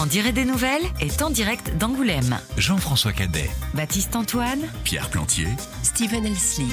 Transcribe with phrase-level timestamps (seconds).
[0.00, 2.38] m'en dirai des nouvelles est en direct d'Angoulême.
[2.56, 5.48] Jean-François Cadet, Baptiste Antoine, Pierre Plantier,
[5.82, 6.64] Steven Elsley.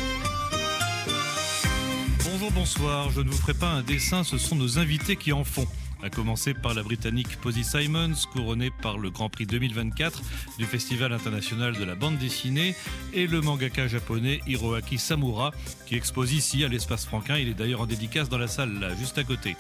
[2.23, 3.11] Bonjour, bonsoir.
[3.11, 5.67] Je ne vous ferai pas un dessin, ce sont nos invités qui en font.
[6.03, 10.21] À commencer par la Britannique Posy Simons, couronnée par le Grand Prix 2024
[10.59, 12.75] du Festival international de la bande dessinée,
[13.13, 15.51] et le mangaka japonais Hiroaki Samura,
[15.87, 17.37] qui expose ici à l'espace franquin.
[17.37, 19.55] Il est d'ailleurs en dédicace dans la salle, là, juste à côté.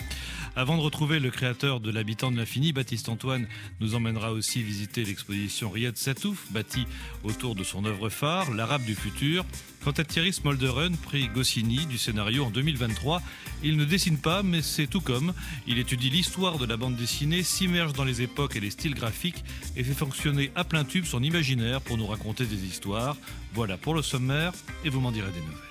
[0.55, 3.47] Avant de retrouver le créateur de l'habitant de l'infini, Baptiste Antoine
[3.79, 6.85] nous emmènera aussi visiter l'exposition Riyad Satouf, bâtie
[7.23, 9.45] autour de son œuvre phare, L'Arabe du futur.
[9.83, 13.21] Quant à Thierry Smolderen, prix Goscinny du scénario en 2023,
[13.63, 15.33] il ne dessine pas, mais c'est tout comme.
[15.65, 19.43] Il étudie l'histoire de la bande dessinée, s'immerge dans les époques et les styles graphiques
[19.75, 23.15] et fait fonctionner à plein tube son imaginaire pour nous raconter des histoires.
[23.53, 24.53] Voilà pour le sommaire
[24.83, 25.67] et vous m'en direz des nouvelles.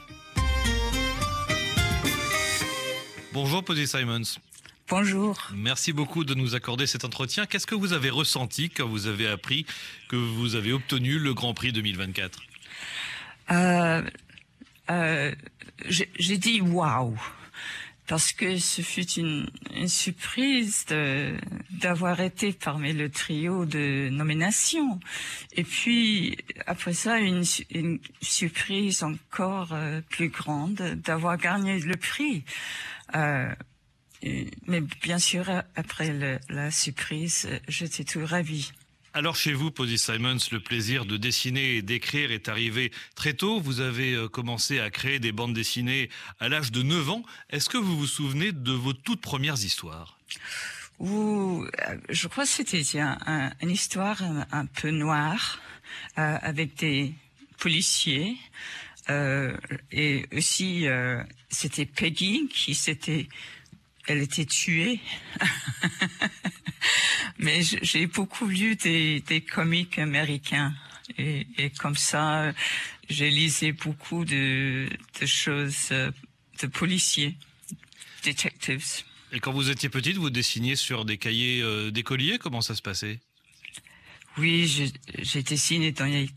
[3.33, 4.39] Bonjour Posy Simons.
[4.89, 5.37] Bonjour.
[5.55, 7.45] Merci beaucoup de nous accorder cet entretien.
[7.45, 9.67] Qu'est-ce que vous avez ressenti quand vous avez appris
[10.09, 12.41] que vous avez obtenu le Grand Prix 2024
[13.51, 14.03] euh,
[14.91, 15.35] euh,
[15.89, 17.17] J'ai dit waouh
[18.07, 20.87] parce que ce fut une, une surprise
[21.71, 25.01] d'avoir été parmi le trio de nomination.
[25.53, 26.37] Et puis,
[26.67, 32.45] après ça, une, une surprise encore euh, plus grande d'avoir gagné le prix.
[33.17, 33.53] Euh,
[34.67, 38.73] mais bien sûr, après le, la surprise, j'étais tout ravi.
[39.17, 43.59] Alors chez vous, Posy Simons, le plaisir de dessiner et d'écrire est arrivé très tôt.
[43.59, 47.23] Vous avez euh, commencé à créer des bandes dessinées à l'âge de 9 ans.
[47.49, 50.19] Est-ce que vous vous souvenez de vos toutes premières histoires?
[51.01, 51.71] Euh,
[52.11, 54.23] je crois que c'était un, un, une histoire
[54.53, 55.61] un, peu noire
[56.19, 57.15] euh, avec des
[57.59, 58.37] policiers.
[59.09, 59.57] Euh,
[59.93, 63.29] et aussi, euh, c'était Peggy qui s'était
[64.07, 65.01] elle était tuée.
[67.39, 70.75] Mais j'ai beaucoup lu des, des comiques américains.
[71.19, 71.47] Et,
[71.79, 72.53] comme ça,
[73.09, 74.89] j'ai lisé beaucoup de,
[75.21, 76.11] de choses euh,
[76.61, 77.37] de policiers,
[78.25, 79.05] detectives.
[79.33, 82.39] Et quand vous étiez petite, vous dessiniez sur des cahiers euh, d'écoliers?
[82.39, 83.21] Comment ça se passait?
[84.39, 86.29] Oui, j'ai dessiné dans les,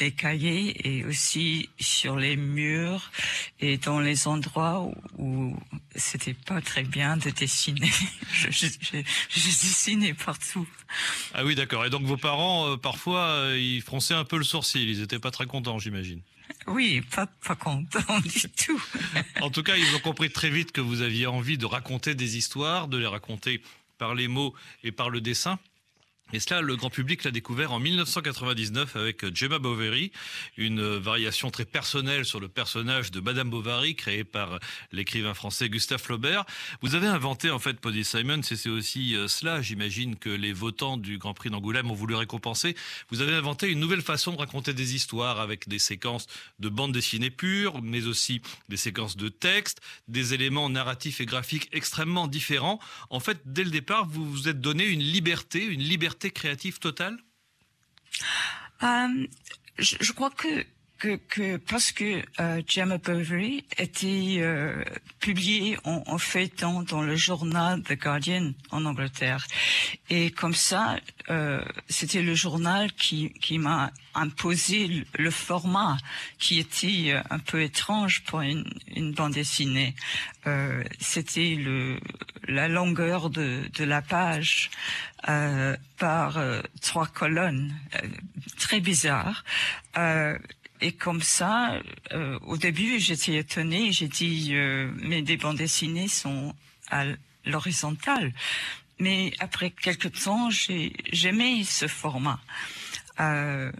[0.00, 3.12] les, cahiers et aussi sur les murs
[3.60, 5.56] et dans les endroits où, où
[5.94, 7.90] c'était pas très bien de dessiner.
[8.32, 8.98] je, je, je,
[9.28, 10.66] je, dessinais partout.
[11.32, 11.84] Ah oui, d'accord.
[11.84, 14.88] Et donc vos parents, euh, parfois, euh, ils fronçaient un peu le sourcil.
[14.88, 16.22] Ils étaient pas très contents, j'imagine.
[16.66, 18.82] Oui, pas, pas content du tout.
[19.40, 22.36] en tout cas, ils ont compris très vite que vous aviez envie de raconter des
[22.36, 23.62] histoires, de les raconter
[23.98, 25.58] par les mots et par le dessin.
[26.32, 30.10] Et cela, le grand public l'a découvert en 1999 avec Gemma Bovary,
[30.56, 34.58] une variation très personnelle sur le personnage de Madame Bovary, créé par
[34.90, 36.44] l'écrivain français Gustave Flaubert.
[36.80, 40.96] Vous avez inventé, en fait, Poddy Simon, c'est aussi euh, cela, j'imagine, que les votants
[40.96, 42.74] du Grand Prix d'Angoulême ont voulu récompenser.
[43.10, 46.26] Vous avez inventé une nouvelle façon de raconter des histoires avec des séquences
[46.58, 51.68] de bande dessinée pure, mais aussi des séquences de texte, des éléments narratifs et graphiques
[51.72, 52.80] extrêmement différents.
[53.10, 57.18] En fait, dès le départ, vous vous êtes donné une liberté, une liberté créative totale?
[58.82, 59.26] Euh,
[59.78, 60.64] je, je, crois que
[61.04, 64.82] que, que parce que euh, Gemma Bovary était euh,
[65.20, 69.46] publié en, en feuilleton dans le journal The Guardian en Angleterre.
[70.08, 70.96] Et comme ça,
[71.28, 75.98] euh, c'était le journal qui, qui m'a imposé le, format
[76.38, 78.64] qui était euh, un peu étrange pour une,
[78.96, 79.94] une bande dessinée.
[80.46, 81.98] Euh, c'était le
[82.46, 84.70] la longueur de, de la page
[85.28, 86.38] euh, par
[86.82, 87.74] trois colonnes,
[88.58, 89.44] très bizarre.
[90.84, 91.80] Et comme ça,
[92.12, 93.90] euh, au début, j'étais étonnée.
[93.90, 96.54] J'ai dit, euh, mais des bandes dessinées sont
[96.90, 97.06] à
[97.46, 98.34] l'horizontale.
[98.98, 102.38] Mais après quelque temps, j'ai j'aimais ce format.
[103.18, 103.72] Euh,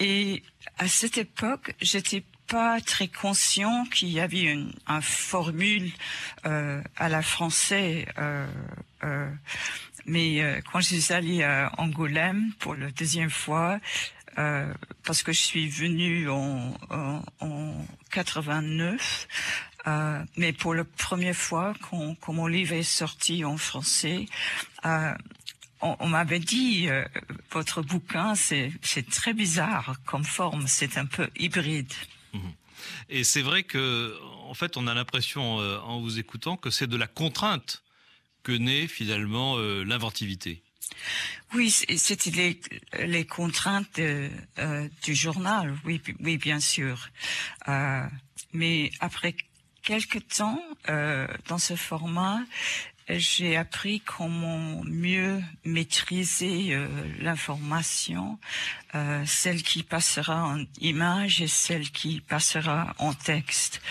[0.00, 0.42] et
[0.78, 5.92] à cette époque, j'étais pas très conscient qu'il y avait une, un formule
[6.44, 8.08] euh, à la français.
[8.18, 8.48] Euh,
[9.04, 9.30] euh,
[10.06, 13.78] mais euh, quand je suis allée à Angoulême pour la deuxième fois,
[14.38, 14.72] euh,
[15.04, 19.28] parce que je suis venue en, en, en 89,
[19.86, 24.26] euh, mais pour la première fois quand, mon livre est sorti en français,
[24.86, 25.12] euh,
[25.80, 26.88] on, m'avait dit
[27.50, 28.70] votre bouquin c'est
[29.10, 31.92] très bizarre comme forme, c'est un peu hybride.
[32.32, 32.38] Mmh.
[33.08, 36.96] Et c'est vrai que en fait on a l'impression en vous écoutant que c'est de
[36.96, 37.82] la contrainte
[38.44, 40.62] que naît finalement l'inventivité.
[41.54, 42.58] Oui, c'était
[42.98, 47.08] les, contraintes de, euh, du journal, oui, oui, bien sûr.
[47.68, 48.06] Euh,
[48.52, 49.34] mais après
[49.82, 52.40] quelque temps, euh, dans ce format,
[53.08, 56.86] j'ai appris comment mieux maîtriser euh,
[57.18, 58.38] l'information,
[58.94, 63.82] euh, celle qui passera en image et celle qui passera en texte.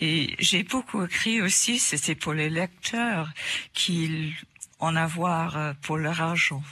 [0.00, 3.30] Et j'ai beaucoup écrit aussi, c'était pour les lecteurs
[3.74, 4.34] qui
[4.78, 6.62] en avoir euh, pour leur argent.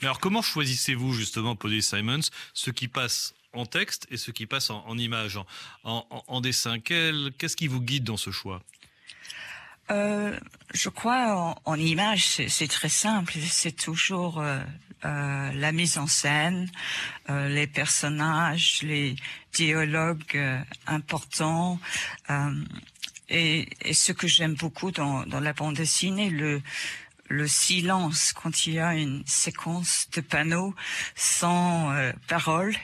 [0.00, 4.46] Mais alors comment choisissez-vous justement, Polly Simons, ce qui passe en texte et ce qui
[4.46, 5.46] passe en, en image, en,
[5.84, 6.78] en, en dessin?
[6.80, 8.62] Qu'est-ce qui vous guide dans ce choix?
[9.90, 10.38] Euh,
[10.72, 13.34] je crois en, image, c'est très simple.
[13.48, 14.58] C'est toujours euh,
[15.04, 16.70] euh, la mise en scène,
[17.28, 19.16] les personnages, les
[19.52, 20.40] dialogues
[20.86, 21.78] importants.
[23.30, 26.60] Et, et, ce que j'aime beaucoup dans, dans, la bande dessinée, le,
[27.28, 30.74] le silence quand il y a une séquence de panneaux
[31.14, 32.74] sans euh, parole,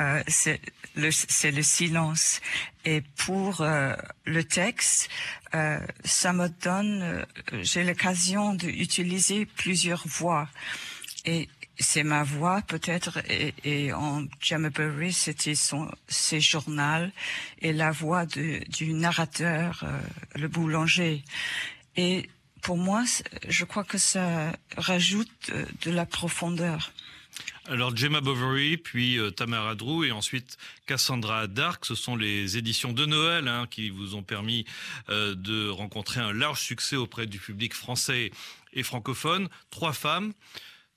[0.00, 0.60] euh, c'est
[0.96, 1.10] le,
[1.50, 2.40] le, silence.
[2.84, 3.94] Et pour euh,
[4.24, 5.08] le texte,
[5.54, 7.24] euh, ça me donne, euh,
[7.62, 10.48] j'ai l'occasion d'utiliser plusieurs voix.
[11.24, 11.48] Et
[11.78, 17.08] c'est ma voix peut-être, et, et en Jammerbury, c'était son ses journaux
[17.60, 20.00] et la voix du narrateur, euh,
[20.36, 21.24] le boulanger.
[21.96, 22.28] Et
[22.62, 23.04] pour moi,
[23.48, 25.50] je crois que ça rajoute
[25.82, 26.92] de la profondeur.
[27.66, 32.92] Alors Gemma Bovary, puis euh, Tamara Drew et ensuite Cassandra Dark, ce sont les éditions
[32.92, 34.64] de Noël hein, qui vous ont permis
[35.08, 38.32] euh, de rencontrer un large succès auprès du public français
[38.72, 39.48] et francophone.
[39.70, 40.32] Trois femmes,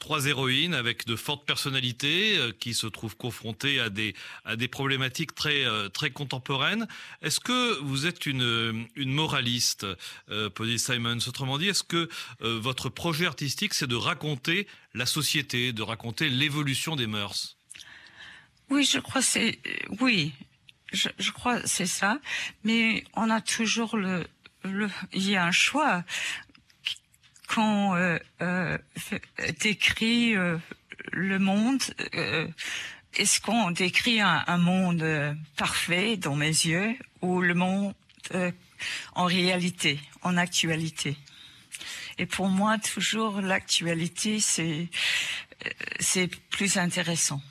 [0.03, 4.13] trois héroïnes avec de fortes personnalités euh, qui se trouvent confrontées à des
[4.43, 6.85] à des problématiques très euh, très contemporaines.
[7.21, 9.87] Est-ce que vous êtes une une moraliste,
[10.29, 11.23] euh, Simons?
[11.25, 12.09] Autrement dit, est-ce que
[12.41, 17.57] euh, votre projet artistique c'est de raconter la société, de raconter l'évolution des mœurs?
[18.69, 19.57] Oui, je crois c'est
[20.01, 20.33] oui,
[20.91, 22.19] je, je crois c'est ça,
[22.65, 24.27] mais on a toujours le
[24.63, 26.03] le il y a un choix
[27.53, 28.77] quand euh, euh,
[29.61, 30.57] décrit euh,
[31.11, 31.83] le monde,
[32.15, 32.47] euh,
[33.15, 37.93] est-ce qu'on décrit un, un monde euh, parfait dans mes yeux ou le monde
[38.33, 38.51] euh,
[39.13, 41.15] en réalité, en actualité?
[42.17, 44.87] Et pour moi, toujours l'actualité, c'est
[45.99, 47.41] c'est plus intéressant.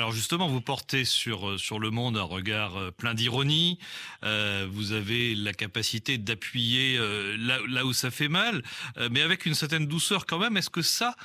[0.00, 3.78] Alors justement, vous portez sur sur le monde un regard plein d'ironie.
[4.24, 8.62] Euh, vous avez la capacité d'appuyer euh, là, où ça fait mal,
[8.96, 10.56] euh, mais avec une certaine douceur quand même.
[10.56, 11.16] Est-ce que ça,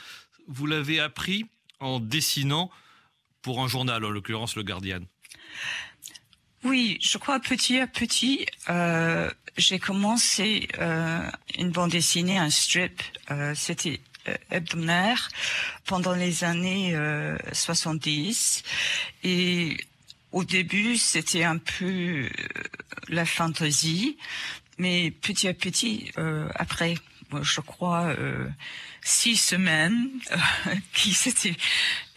[0.50, 1.46] vous l'avez appris
[1.80, 2.70] en dessinant
[3.42, 5.00] pour un journal, en l'occurrence le Guardian?
[6.66, 13.02] Oui, je crois petit à petit, euh, j'ai commencé euh, une bande dessinée, un strip.
[13.32, 14.02] Euh, C'était
[14.52, 15.30] hebdomadaire
[15.86, 18.64] pendant les années euh, 70
[19.24, 19.78] et
[20.32, 22.30] au début c'était un peu
[23.08, 24.18] la fantaisie.
[24.78, 26.96] Mais petit à petit euh, après
[27.42, 28.48] je crois euh,
[29.02, 31.56] six semaines euh, qui c'était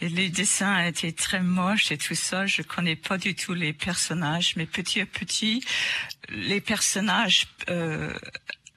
[0.01, 2.45] les dessins étaient très moches et tout ça.
[2.45, 4.55] Je connais pas du tout les personnages.
[4.55, 5.63] Mais petit à petit
[6.29, 8.13] les personnages euh,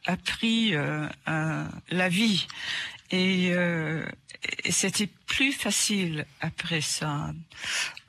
[0.06, 1.06] a pris euh,
[1.90, 2.46] la vie
[3.12, 4.04] et, euh,
[4.70, 7.32] c'était plus facile après ça.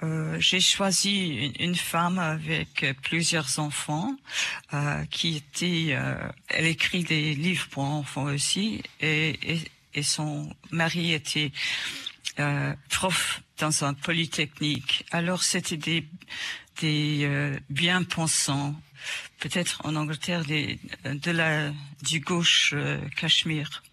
[0.01, 4.15] Euh, J'ai choisi une, une, femme avec plusieurs enfants
[4.73, 6.15] euh, qui était, euh,
[6.47, 9.61] elle écrit des livres pour enfants aussi, et, et,
[9.93, 11.51] et son mari était
[12.39, 15.05] euh, prof dans un polytechnique.
[15.11, 16.07] Alors c'était des,
[16.81, 18.73] des euh, bien-pensants,
[19.39, 23.83] peut-être en Angleterre des, de la, du gauche euh, Cachemire.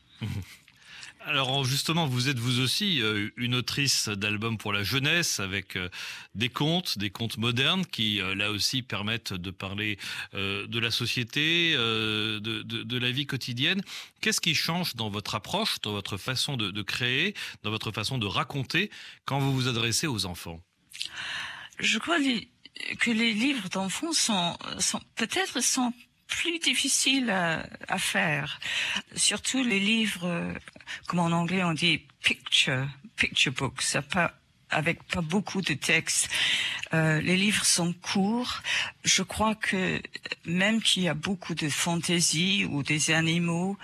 [1.26, 5.90] Alors justement, vous êtes vous aussi euh, une autrice d'albums pour la jeunesse avec euh,
[6.34, 9.98] des contes, des contes modernes qui euh, là aussi permettent de parler
[10.32, 13.82] de la société, de, la vie quotidienne.
[14.20, 18.26] Qu'est-ce qui change dans votre approche, dans votre façon de, créer, dans votre façon de
[18.26, 18.90] raconter
[19.24, 20.60] quand vous vous adressez aux enfants?
[21.78, 22.18] Je crois
[22.98, 25.92] que les livres d'enfants sont, sont peut-être sont
[26.30, 28.60] plus difficile à, à, faire.
[29.16, 30.54] Surtout les livres,
[31.06, 33.82] comme en anglais on dit picture, picture books,
[34.70, 36.28] avec pas beaucoup de textes.
[36.94, 38.62] Euh, les livres sont courts.
[39.04, 40.00] Je crois que
[40.44, 43.76] même qu'il y a beaucoup de fantaisie ou des animaux,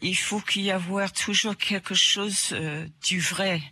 [0.00, 3.62] il faut qu'il y avoir toujours quelque chose euh, du vrai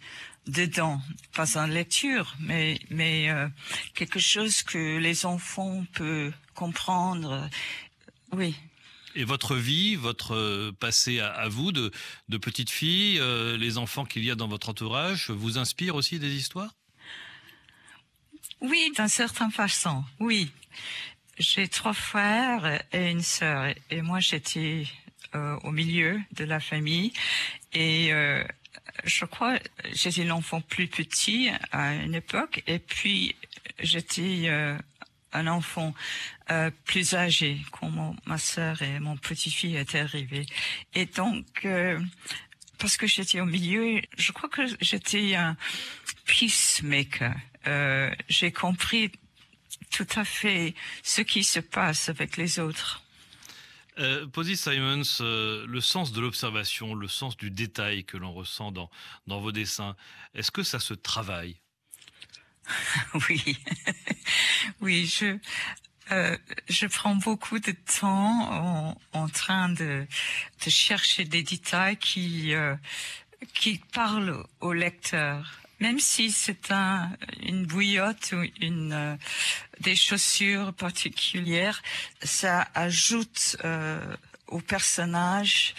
[0.46, 1.00] dedans,
[1.34, 3.46] pas en lecture, mais mais euh,
[3.94, 7.48] quelque chose que les enfants peuvent comprendre
[8.32, 8.54] oui.
[9.16, 11.90] Et votre vie, votre passé à, à vous de,
[12.28, 16.20] de, petite fille, euh, les enfants qu'il y a dans votre entourage, vous inspirent aussi
[16.20, 16.74] des histoires?
[18.60, 20.50] Oui, d'une certaine façon, oui.
[21.38, 24.84] J'ai trois frères et une sœur, et moi j'étais
[25.34, 27.12] euh, au milieu de la famille
[27.72, 28.44] et euh,
[29.04, 29.58] je crois
[29.92, 33.36] j'étais l'enfant plus petit à une époque et puis
[33.78, 34.76] j'étais euh,
[35.32, 35.94] un enfant
[36.50, 40.46] euh, plus âgé quand mon- ma sœur et mon petit-fils étaient arrivés.
[40.94, 42.00] Et donc, euh,
[42.78, 45.56] parce que j'étais au milieu, je crois que j'étais un
[46.26, 47.34] peacemaker.
[47.66, 49.12] Euh, J'ai compris
[49.90, 53.02] tout à fait ce qui se passe avec les autres.
[53.98, 58.72] Euh, Posy Simons, euh, le sens de l'observation, le sens du détail que l'on ressent
[58.72, 58.88] dans,
[59.26, 59.94] dans vos dessins,
[60.34, 61.56] est-ce que ça se travaille?
[63.28, 63.58] Oui,
[64.80, 65.38] oui, je
[66.12, 66.36] euh,
[66.68, 70.06] je prends beaucoup de temps en, en train de,
[70.64, 72.74] de chercher des détails qui euh,
[73.54, 77.10] qui parlent au lecteur, même si c'est un
[77.42, 79.16] une bouillotte ou une euh,
[79.80, 81.80] des chaussures particulières,
[82.22, 84.16] ça ajoute euh,
[84.50, 85.74] au personnage.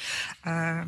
[0.47, 0.83] Euh,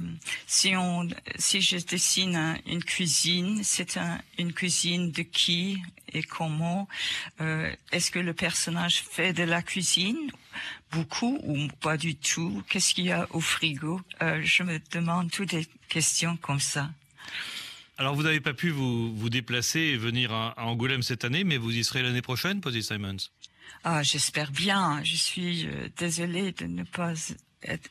[0.47, 5.81] si on, si je dessine un- une cuisine, c'est un, une cuisine de qui
[6.13, 6.87] et comment
[7.41, 10.31] Euh, Est-ce que le personnage fait de la cuisine?
[10.91, 12.63] Beaucoup ou pas du tout?
[12.69, 13.99] Qu'est-ce qu'il y a au frigo?
[14.21, 16.91] Euh, Je me demande toutes des questions comme ça.
[17.97, 21.43] Alors, vous n'avez pas pu vous, vous déplacer et venir à, à Angoulême cette année,
[21.43, 23.17] mais vous y serez l'année prochaine, Posy Simons?
[23.83, 25.01] Ah, j'espère bien.
[25.03, 27.13] Je suis désolée de ne pas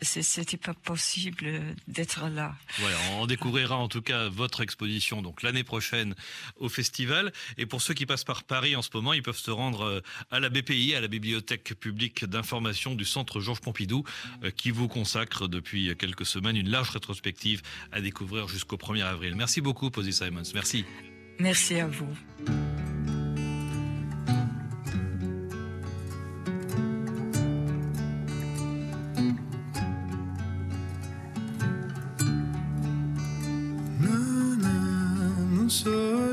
[0.00, 2.54] C'était pas possible d'être là.
[2.78, 6.14] Voilà, on découvrira en tout cas votre exposition donc l'année prochaine
[6.56, 7.32] au festival.
[7.58, 10.00] Et pour ceux qui passent par Paris en ce moment, ils peuvent se rendre euh,
[10.30, 14.04] à la BPI, à la Bibliothèque publique d'information du Centre Georges Pompidou,
[14.42, 17.62] euh, qui vous consacre depuis quelques semaines une large rétrospective
[17.92, 19.34] à découvrir jusqu'au 1er avril.
[19.36, 20.42] Merci beaucoup, Posy Simons.
[20.54, 20.84] Merci.
[21.38, 22.81] Merci à vous.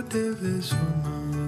[0.09, 1.38] this woman.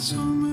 [0.00, 0.49] so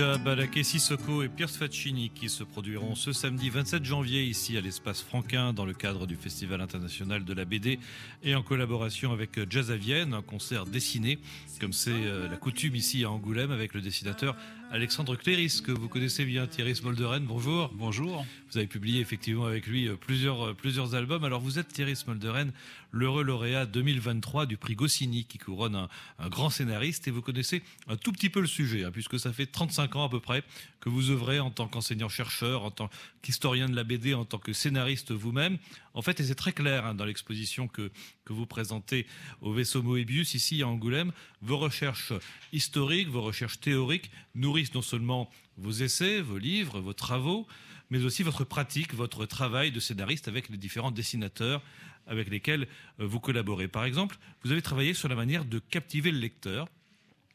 [0.00, 4.62] Khadija Balaké Sissoko et Pierce Faccini qui se produiront ce samedi 27 janvier ici à
[4.62, 7.78] l'espace Franquin dans le cadre du Festival international de la BD
[8.22, 11.18] et en collaboration avec Jazz à un concert dessiné
[11.60, 14.36] comme c'est euh, la coutume ici à Angoulême avec le dessinateur
[14.72, 17.72] Alexandre Cléris, que vous connaissez bien, Thierry Smolderen, bonjour.
[17.74, 18.24] Bonjour.
[18.52, 21.24] Vous avez publié effectivement avec lui euh, plusieurs, euh, plusieurs albums.
[21.24, 22.52] Alors vous êtes Thierry Smolderen,
[22.92, 25.88] l'heureux lauréat 2023 du prix Goscinny qui couronne un,
[26.20, 29.32] un, grand scénariste et vous connaissez un tout petit peu le sujet, hein, puisque ça
[29.32, 30.44] fait 35 ans à peu près
[30.80, 32.90] que vous œuvrez en tant qu'enseignant-chercheur, en tant
[33.22, 35.58] qu'historien de la BD, en tant que scénariste vous-même.
[35.94, 37.90] En fait, et c'est très clair hein, dans l'exposition que,
[38.30, 39.08] que vous présentez
[39.40, 41.10] au vaisseau Moebius ici à Angoulême,
[41.42, 42.12] vos recherches
[42.52, 47.48] historiques, vos recherches théoriques nourrissent non seulement vos essais, vos livres, vos travaux,
[47.90, 51.60] mais aussi votre pratique, votre travail de scénariste avec les différents dessinateurs
[52.06, 52.68] avec lesquels
[53.00, 53.66] euh, vous collaborez.
[53.66, 56.68] Par exemple, vous avez travaillé sur la manière de captiver le lecteur.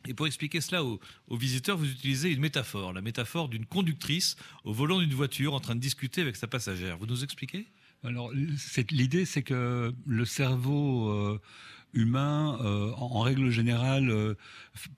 [0.08, 4.38] Et pour expliquer cela aux, aux, visiteurs, vous utilisez une métaphore, la métaphore d'une conductrice
[4.64, 6.98] au volant d'une voiture en train de discuter avec sa passagère.
[6.98, 7.68] Vous nous expliquez?
[8.05, 8.31] Alors,
[8.91, 11.41] l'idée, c'est que le cerveau euh,
[11.93, 14.35] humain, euh, en, règle générale, euh,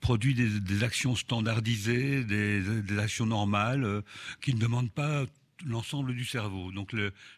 [0.00, 4.02] produit des, actions standardisées, des, actions normales,
[4.42, 5.24] qui ne demandent pas
[5.66, 6.70] l'ensemble du cerveau.
[6.70, 6.94] Donc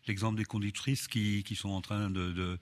[0.07, 2.59] l'exemple le, des conductrices qui, sont en train de,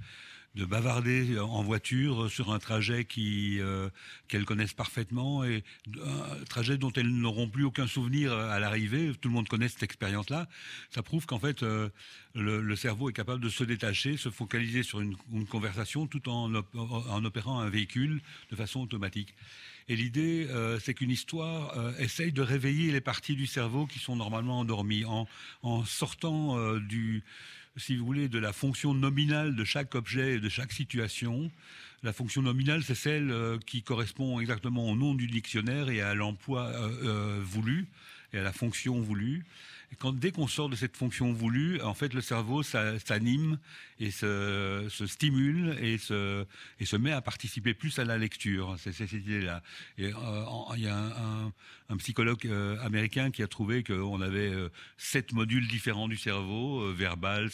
[0.54, 3.90] de, bavarder en voiture sur un trajet euh,
[4.28, 5.64] qu'elles connaissent parfaitement et
[6.04, 9.12] un trajet dont elles n'auront plus aucun souvenir à l'arrivée.
[9.20, 10.48] Tout le monde connaît cette expérience-là.
[10.90, 11.88] Ça prouve qu'en fait euh,
[12.34, 15.16] le, cerveau est capable de se détacher, se focaliser sur une,
[15.48, 19.34] conversation tout en, op en opérant un véhicule de façon automatique.
[19.88, 23.98] Et l'idée, euh, c'est qu'une histoire euh, essaye de réveiller les parties du cerveau qui
[23.98, 25.26] sont normalement endormies en,
[25.86, 27.24] sortant euh, du,
[27.78, 31.50] si vous voulez, de la fonction nominale de chaque objet et de chaque situation.
[32.02, 33.32] La fonction nominale, c'est celle
[33.66, 36.70] qui correspond exactement au nom du dictionnaire et à l'emploi
[37.42, 37.88] voulu
[38.32, 39.44] et à la fonction voulue.
[39.96, 43.58] Quand, dès qu'on sort de cette fonction voulue, en fait, le cerveau s'anime
[44.00, 46.44] et se, stimule et se,
[46.78, 48.76] et se met à participer plus à la lecture.
[48.78, 49.62] C'est cette idée-là.
[49.98, 50.12] Euh,
[50.76, 54.68] il y a un, psychologue euh, américain qui a trouvé qu'on avait euh,
[54.98, 57.50] sept modules différents du cerveau verbal,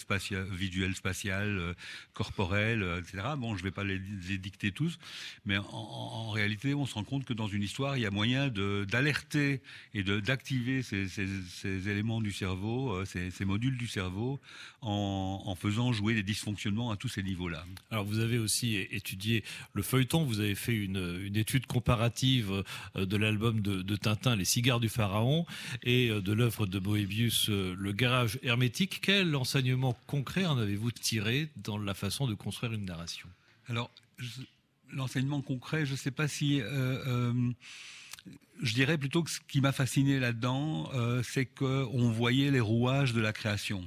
[0.51, 1.75] visuel, spatial,
[2.15, 3.29] corporel, etc.
[3.39, 4.99] Bon, je ne vais pas les, les, dicter tous,
[5.47, 8.11] mais en, en, réalité, on se rend compte que dans une histoire, il y a
[8.11, 9.61] moyen d'alerter
[9.95, 14.41] et d'activer ces, ces, ces éléments du cerveau, euh, ces, ces, modules du cerveau,
[14.81, 17.65] en, en, faisant jouer des dysfonctionnements à tous ces niveaux-là.
[17.93, 22.65] Alors vous avez aussi étudié le feuilleton, vous avez fait une, une étude comparative
[22.97, 25.47] euh, de l'album de, de, Tintin, Les cigares du pharaon,
[25.85, 29.01] et euh, de l'œuvre de Moebius, Le garage hermétique.
[29.03, 33.29] Quel enseignement concret en avez-vous tiré dans la façon de construire une narration?
[33.69, 33.91] Alors,
[34.91, 36.61] l'enseignement concret, je ne sais pas si...
[36.61, 36.69] Euh,
[37.07, 37.53] euh,
[38.63, 43.13] je dirais plutôt que ce qui m'a fasciné là-dedans, euh, c'est qu'on voyait les rouages
[43.13, 43.85] de la création.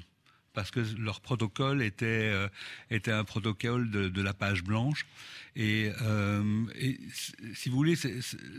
[0.53, 2.47] Parce que leur protocole était, euh,
[3.07, 5.05] un protocole de, la page blanche.
[5.59, 6.43] Et, euh,
[7.55, 7.95] si vous voulez,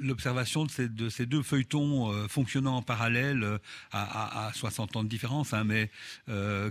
[0.02, 3.58] l'observation de, ces deux feuilletons euh, fonctionnant en parallèle
[3.92, 5.90] à, à, à, 60 ans de différence, hein, mais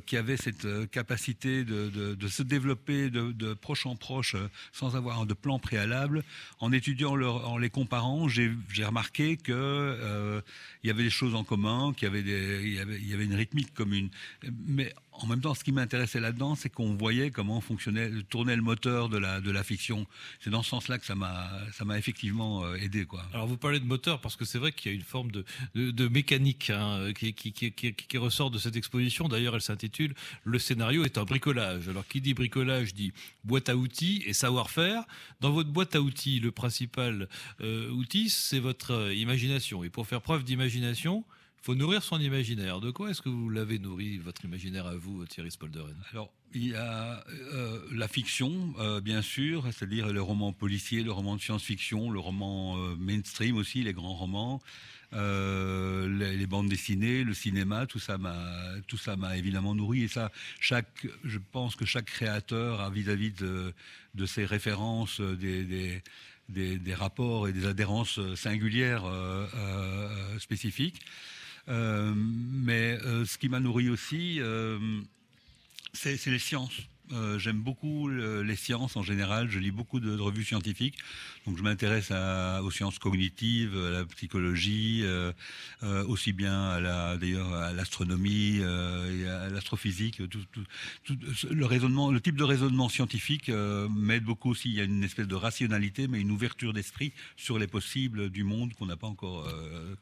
[0.05, 4.35] qui avaient cette capacité de, se développer de, proche en proche
[4.73, 6.23] sans avoir de plan préalable,
[6.59, 10.41] en étudiant leur, en les comparant, j'ai remarqué que euh,
[10.83, 14.09] il y avait des choses en commun, qu'il y avait une rythmique commune.
[14.65, 17.63] Mais en même temps, ce qui m'intéressait là-dedans, c'est qu'on voyait comment
[18.29, 19.17] tournait le moteur de
[19.51, 20.05] la fiction.
[20.39, 23.23] C'est dans ce sens-là que ça m'a ça m'a effectivement euh, aidé, quoi.
[23.33, 25.45] Alors vous parlez de moteur parce que c'est vrai qu'il y a une forme de
[25.75, 29.27] de, mécanique hein, qui, qui, qui, ressort de cette exposition.
[29.27, 31.89] D'ailleurs, elle s'intitule "Le scénario est un bricolage".
[31.89, 35.03] Alors qui dit bricolage dit boîte à outils et savoir-faire.
[35.41, 37.27] Dans votre boîte à outils, le principal
[37.61, 39.83] euh, outil, c'est votre euh, imagination.
[39.83, 41.23] Et pour faire preuve d'imagination,
[41.67, 42.79] faut nourrir son imaginaire.
[42.79, 46.65] De quoi est-ce que vous l'avez nourri, votre imaginaire à vous, Thierry Spolderen Alors, il
[46.65, 51.41] y a euh, la fiction, euh, bien sûr, c'est-à-dire le roman policier, le roman de
[51.41, 54.61] science-fiction, le roman euh, mainstream aussi, les grands romans,
[55.11, 60.03] les, bandes dessinées, le cinéma, tout ça m'a, évidemment nourri.
[60.03, 63.73] Et ça, chaque, je pense que chaque créateur a vis-à-vis -vis de,
[64.15, 66.01] de ses références, des, des
[66.47, 69.03] des, rapports et des adhérences singulières
[70.39, 71.01] spécifiques.
[71.69, 74.39] Euh, mais ce qui m'a nourri aussi,
[75.93, 76.81] c'est les sciences.
[77.13, 79.49] Euh, J'aime beaucoup le, les sciences en général.
[79.49, 80.97] Je lis beaucoup de, revues scientifiques.
[81.45, 85.31] Donc je m'intéresse aux sciences cognitives, à la psychologie, euh,
[85.83, 86.81] euh, aussi bien
[87.17, 90.19] d'ailleurs à l'astronomie et à l'astrophysique.
[90.19, 94.69] Le type de raisonnement scientifique m'aide beaucoup aussi.
[94.69, 98.43] Il y a une espèce de rationalité, mais une ouverture d'esprit sur les possibles du
[98.43, 99.47] monde qu'on n'a pas encore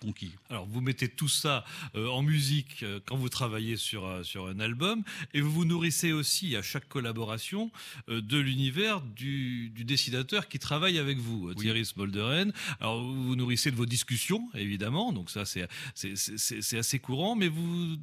[0.02, 0.32] conquis.
[0.50, 1.64] Alors vous mettez tout ça
[1.94, 6.62] en musique quand vous travaillez sur sur un album et vous vous nourrissez aussi à
[6.62, 7.72] chaque collaboration
[8.08, 11.56] euh, de l'univers du, du dessinateur qui travaille avec vous, Oui.
[11.56, 12.54] Thierry Smolderen.
[12.80, 17.98] Alors, vous vous nourrissez de vos discussions, évidemment, donc ça, c'est assez courant, mais vous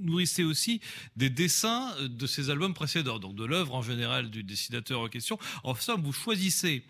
[0.00, 0.80] nourrissez aussi
[1.16, 5.08] des dessins euh, de ces albums précédents, donc de l'œuvre en général du dessinateur en
[5.08, 5.36] question.
[5.64, 6.84] En somme, vous choisissez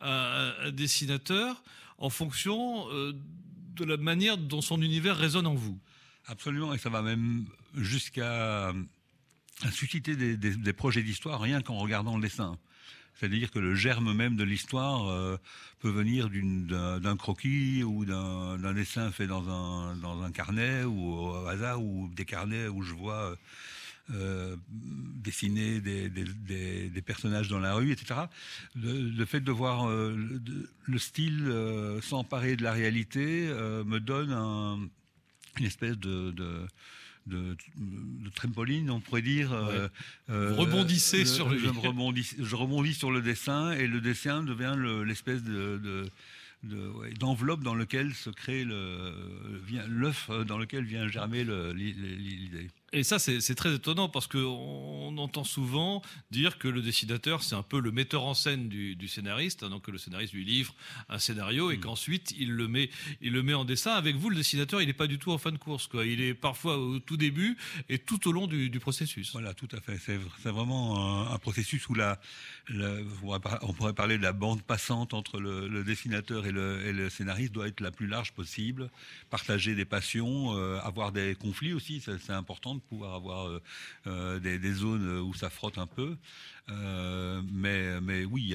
[0.00, 1.62] un, un dessinateur
[1.98, 3.12] en fonction euh,
[3.76, 5.78] de la manière dont son univers résonne en vous.
[6.26, 8.72] Absolument, et ça va même jusqu'à
[9.62, 12.58] à susciter des, projets d'histoire rien qu'en regardant le dessin.
[13.14, 15.36] C'est-à-dire que le germe même de l'histoire euh,
[15.78, 21.46] peut venir d'un croquis ou d'un dessin fait dans un, dans un carnet ou au
[21.46, 23.36] hasard ou des carnets où je vois
[24.10, 28.20] euh, dessiner des, des- personnages dans la rue, etc.
[28.74, 30.14] Le, fait de voir euh,
[30.86, 34.78] le, style euh, s'emparer de la réalité euh, me donne un,
[35.58, 36.66] une espèce de,
[37.26, 39.52] de, de trampoline, on pourrait dire.
[39.52, 39.88] euh,
[40.30, 44.00] euh, Vous rebondissez le- sur le- je, rebondis, je rebondis sur le dessin et le
[44.00, 46.06] dessin devient le- l'espèce de, de-
[46.64, 49.12] de- ouais, d'enveloppe dans lequel se crée le
[49.88, 52.68] l'œuf dans lequel vient germer l'idée.
[52.96, 57.64] Et ça, c'est très étonnant parce qu'on entend souvent dire que le dessinateur, c'est un
[57.64, 60.72] peu le metteur en scène du, du scénariste, hein, donc que le scénariste lui livre
[61.08, 63.94] un scénario et qu'ensuite il le met, il le met en dessin.
[63.94, 66.06] Avec vous, le dessinateur, il n'est pas du tout en fin de course, quoi.
[66.06, 67.56] Il est parfois au tout début
[67.88, 69.32] et tout au long du, du processus.
[69.32, 69.98] Voilà, tout à fait.
[69.98, 72.20] C'est vraiment un, un processus où la,
[72.68, 72.98] la-
[73.62, 77.10] on pourrait parler de la bande passante entre le, le dessinateur et le, et le
[77.10, 78.88] scénariste doit être la plus large possible.
[79.30, 83.62] Partager des passions, euh, avoir des conflits aussi, c'est important pouvoir avoir euh,
[84.06, 86.16] euh, des, des zones où ça frotte un peu.
[86.70, 88.48] Euh, mais, mais oui, il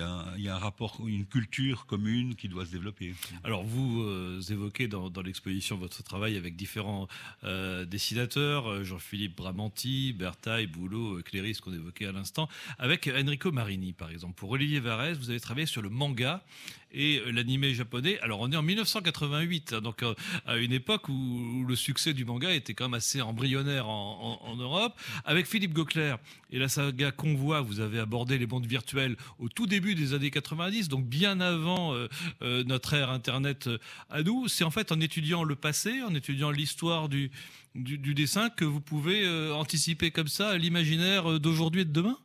[0.44, 3.14] y, a un, rapport, une culture commune qui doit se développer.
[3.44, 7.08] Alors vous euh, évoquez dans, l'exposition votre travail avec différents
[7.44, 14.10] euh, dessinateurs, Jean-Philippe Bramanti, Berthaille, Boulot, Cléris qu'on évoquait à l'instant, avec Enrico Marini par
[14.10, 14.34] exemple.
[14.34, 16.44] Pour Olivier Varese, vous avez travaillé sur le manga
[16.92, 18.20] et l'animé japonais.
[18.22, 20.04] Alors on est en 1988, hein, donc
[20.48, 24.50] à une époque où, le succès du manga était quand même assez embryonnaire en, en-
[24.50, 25.00] en Europe.
[25.26, 26.18] Avec Philippe Gauclair
[26.52, 30.32] et la saga Convoi, vous avez abordé les mondes virtuels au tout début des années
[30.32, 32.08] 90, donc bien avant euh,
[32.42, 33.78] euh, notre ère Internet euh,
[34.10, 34.48] à nous.
[34.48, 37.32] C'est en fait en étudiant le passé, en étudiant l'histoire du,
[37.76, 42.18] dessin que vous pouvez anticiper comme ça l'imaginaire d'aujourd'hui et de demain?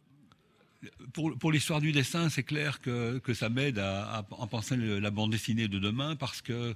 [1.13, 5.69] Pour, l'histoire du dessin, c'est clair que, ça m'aide à, à, penser la bande dessinée
[5.69, 6.75] de demain parce que,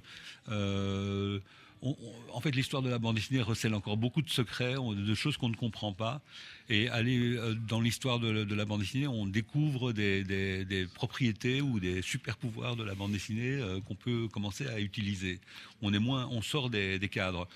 [1.81, 5.49] en fait, l'histoire de la bande dessinée recèle encore beaucoup de secrets, de choses qu'on
[5.49, 6.21] ne comprend pas.
[6.69, 12.01] Et aller euh, dans l'histoire de, la bande dessinée, on découvre des, propriétés ou des
[12.01, 15.39] super pouvoirs de la bande dessinée euh, qu'on peut commencer à utiliser.
[15.81, 17.47] On est moins, on sort des, cadres.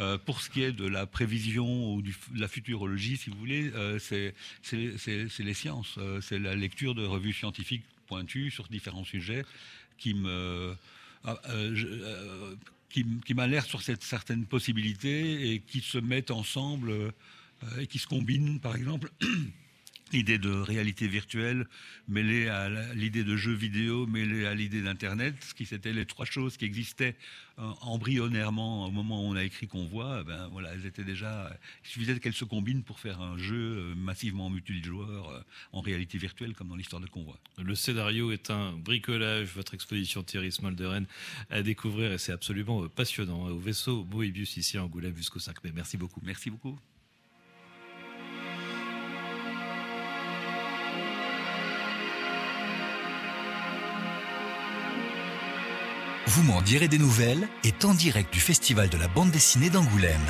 [0.00, 3.70] Euh, pour ce qui est de la prévision ou de la futurologie, si vous voulez,
[4.00, 4.34] c'est
[4.72, 5.98] les sciences.
[6.20, 9.44] C'est la lecture de revues scientifiques pointues sur différents sujets
[9.98, 10.74] qui me
[11.24, 11.38] ah,
[12.90, 17.10] qui, m- qui m'alertent sur cette certaine possibilité et qui se mettent ensemble euh,
[17.80, 19.10] et qui se combinent, par exemple.
[20.12, 21.66] L'idée de réalité virtuelle
[22.08, 26.24] mêlée à l'idée de jeu vidéo, mêlée à l'idée d'Internet, ce qui c'était les trois
[26.24, 27.14] choses qui existaient
[27.58, 31.52] euh, embryonnairement au moment où on a écrit qu'on voit, ben voilà, elles étaient déjà.
[31.84, 35.40] Il suffisait qu'elles se combinent pour faire un jeu euh, massivement multijoueur euh,
[35.72, 37.38] en réalité virtuelle, comme dans l'histoire de Convoi.
[37.58, 41.04] Le scénario est un bricolage, votre exposition Thierry Smolderen
[41.50, 43.48] à découvrir et c'est absolument passionnant.
[43.48, 45.72] Au vaisseau Moebius ici à Angoulême jusqu'au 5 mai.
[45.74, 46.20] Merci beaucoup.
[46.24, 46.78] Merci beaucoup.
[56.28, 60.20] Vous m'en direz des nouvelles est en direct du Festival de la bande dessinée d'Angoulême.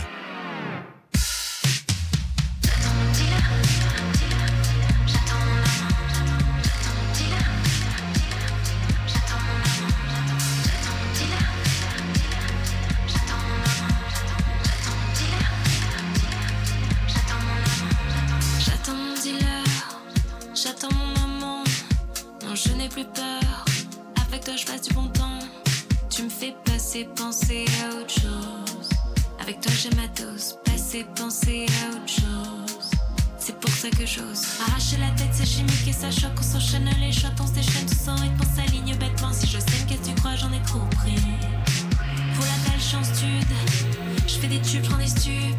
[44.38, 45.56] Je fais des tubes, j'en ai stupes.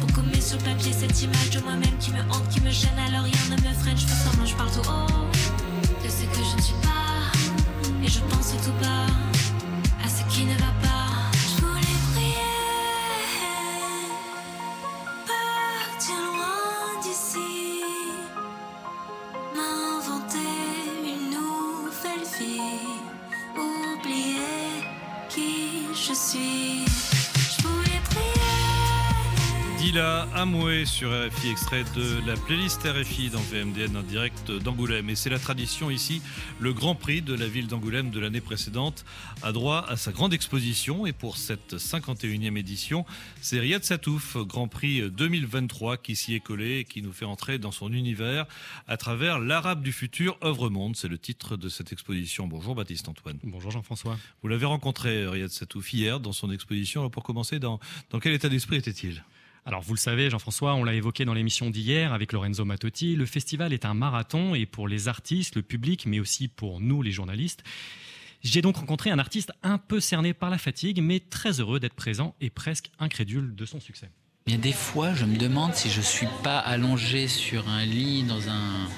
[0.00, 3.24] Pour gommer sur papier cette image de moi-même qui me hante, qui me gêne, alors
[3.24, 3.96] rien ne me freine.
[3.96, 8.04] Je fais semblant, je parle tout haut de ce que je ne suis pas.
[8.04, 9.06] Et je pense tout bas
[10.04, 10.83] à ce qui ne va pas.
[30.44, 35.08] Amoué sur RFI, extrait de la playlist RFI dans VMDN en direct d'Angoulême.
[35.08, 36.20] Et c'est la tradition ici,
[36.60, 39.06] le Grand Prix de la ville d'Angoulême de l'année précédente
[39.42, 41.06] a droit à sa grande exposition.
[41.06, 43.06] Et pour cette 51e édition,
[43.40, 47.56] c'est Riyad Satouf, Grand Prix 2023, qui s'y est collé et qui nous fait entrer
[47.56, 48.44] dans son univers
[48.86, 50.94] à travers l'Arabe du futur, œuvre monde.
[50.94, 52.46] C'est le titre de cette exposition.
[52.46, 53.38] Bonjour Baptiste Antoine.
[53.44, 54.18] Bonjour Jean-François.
[54.42, 57.00] Vous l'avez rencontré, Riyad Satouf, hier dans son exposition.
[57.00, 57.80] Alors pour commencer, dans,
[58.10, 59.24] dans quel état d'esprit était-il?
[59.66, 63.24] Alors vous le savez, Jean-François, on l'a évoqué dans l'émission d'hier avec Lorenzo Matotti, le
[63.24, 67.12] festival est un marathon et pour les artistes, le public, mais aussi pour nous les
[67.12, 67.62] journalistes.
[68.42, 71.94] J'ai donc rencontré un artiste un peu cerné par la fatigue, mais très heureux d'être
[71.94, 74.10] présent et presque incrédule de son succès.
[74.46, 78.50] Bien des fois, je me demande si je suis pas allongé sur un lit dans
[78.50, 78.88] un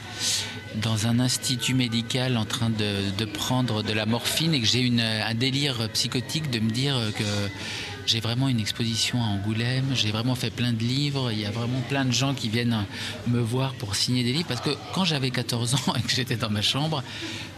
[0.83, 4.91] dans un institut médical en train de, de prendre de la morphine et que j'ai
[5.01, 7.25] un délire psychotique de me dire que
[8.07, 11.51] j'ai vraiment une exposition à Angoulême, j'ai vraiment fait plein de livres, il y a
[11.51, 12.87] vraiment plein de gens qui viennent
[13.27, 16.37] me voir pour signer des livres parce que quand j'avais 14 ans et que j'étais
[16.37, 17.03] dans ma chambre,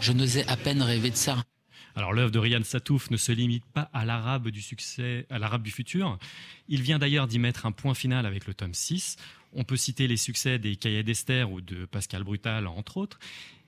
[0.01, 1.43] je n'osais à peine rêver de ça.
[1.95, 5.63] Alors l'œuvre de Riyad Satouf ne se limite pas à l'arabe du succès, à l'arabe
[5.63, 6.17] du futur.
[6.67, 9.17] Il vient d'ailleurs d'y mettre un point final avec le tome 6.
[9.53, 13.19] On peut citer les succès des Cahiers d'Esther ou de Pascal Brutal, entre autres.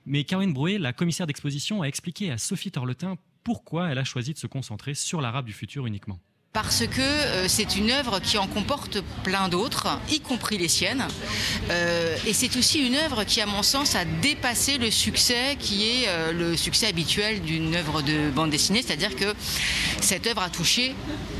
[0.06, 4.32] Mais Caroline Brouet, la commissaire d'exposition, a expliqué à Sophie Torletin pourquoi elle a choisi
[4.32, 6.20] de se concentrer sur l'arabe du futur uniquement
[6.52, 11.06] parce que euh, c'est une œuvre qui en comporte plein d'autres, y compris les siennes.
[11.70, 15.88] Euh, et c'est aussi une œuvre qui, à mon sens, a dépassé le succès qui
[15.88, 19.34] est euh, le succès habituel d'une œuvre de bande dessinée, c'est-à-dire que
[20.00, 20.94] cette œuvre a touché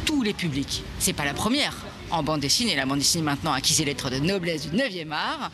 [0.07, 0.83] tous les publics.
[0.99, 1.77] C'est pas la première
[2.11, 2.75] en bande dessinée.
[2.75, 5.51] La bande dessinée maintenant a acquis les lettres de noblesse du 9e art,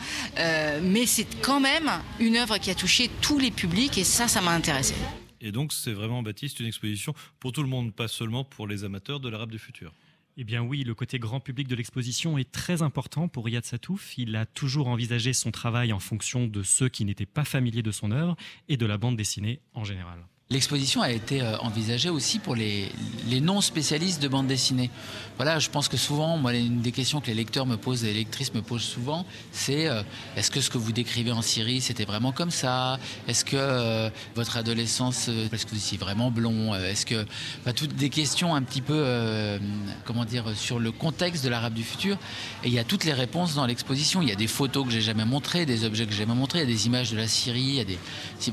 [0.82, 4.40] mais c'est quand même une œuvre qui a touché tous les publics et ça, ça
[4.40, 4.94] m'a intéressé.
[5.40, 8.84] Et donc, c'est vraiment, Baptiste, une exposition pour tout le monde, pas seulement pour les
[8.84, 9.92] amateurs de l'arabe du futur.
[10.40, 14.16] Eh bien oui, le côté grand public de l'exposition est très important pour Riyad Satouf.
[14.18, 17.90] Il a toujours envisagé son travail en fonction de ceux qui n'étaient pas familiers de
[17.90, 18.36] son œuvre
[18.68, 20.20] et de la bande dessinée en général.
[20.50, 22.90] L'exposition a été euh, envisagée aussi pour les,
[23.28, 24.90] les non-spécialistes de bande dessinée.
[25.36, 28.14] Voilà, je pense que souvent, moi, une des questions que les lecteurs me posent, les
[28.14, 30.02] lectrices me posent souvent, c'est euh,
[30.36, 32.98] est-ce que ce que vous décrivez en Syrie, c'était vraiment comme ça?
[33.28, 36.74] Est-ce que euh, votre adolescence, euh, est-ce que vous étiez vraiment blond?
[36.74, 37.26] Est-ce que,
[37.60, 39.58] enfin, toutes des questions un petit peu, euh,
[40.06, 42.16] comment dire, sur le contexte de l'arabe du futur.
[42.64, 44.22] Et il y a toutes les réponses dans l'exposition.
[44.22, 46.60] Il y a des photos que j'ai jamais montrées, des objets que j'ai jamais montrés,
[46.60, 47.98] il y a des images de la Syrie, il y a des,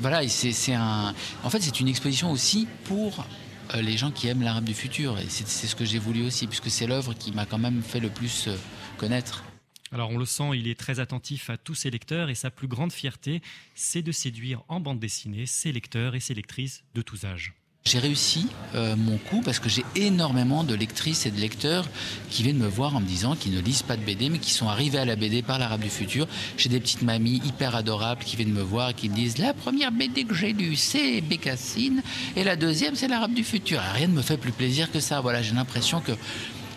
[0.02, 3.26] voilà, c'est un, en fait, c'est une exposition aussi pour
[3.74, 5.20] euh, les gens qui aiment l'arabe du futur.
[5.20, 7.82] Et c'est c'est ce que j'ai voulu aussi, puisque c'est l'œuvre qui m'a quand même
[7.82, 8.56] fait le plus euh,
[8.98, 9.44] connaître.
[9.92, 12.68] Alors on le sent, il est très attentif à tous ses lecteurs et sa plus
[12.68, 13.42] grande fierté,
[13.76, 17.54] c'est de séduire en bande dessinée ses lecteurs et ses lectrices de tous âges.
[17.88, 21.88] J'ai réussi euh, mon coup parce que j'ai énormément de lectrices et de lecteurs
[22.32, 24.50] qui viennent me voir en me disant qu'ils ne lisent pas de BD mais qui
[24.50, 26.28] sont arrivés à la BD par l'arabe du futur.
[26.58, 29.54] J'ai des petites mamies hyper adorables qui viennent me voir et qui me disent la
[29.54, 32.02] première BD que j'ai lue c'est Bécassine
[32.36, 33.80] et la deuxième c'est l'arabe du futur.
[33.80, 35.22] Et rien ne me fait plus plaisir que ça.
[35.22, 36.14] Voilà, j'ai l'impression que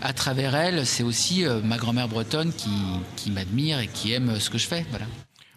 [0.02, 2.68] à travers elle, c'est aussi euh, ma grand-mère bretonne qui,
[3.16, 4.84] qui m'admire et qui aime ce que je fais.
[4.90, 5.06] Voilà.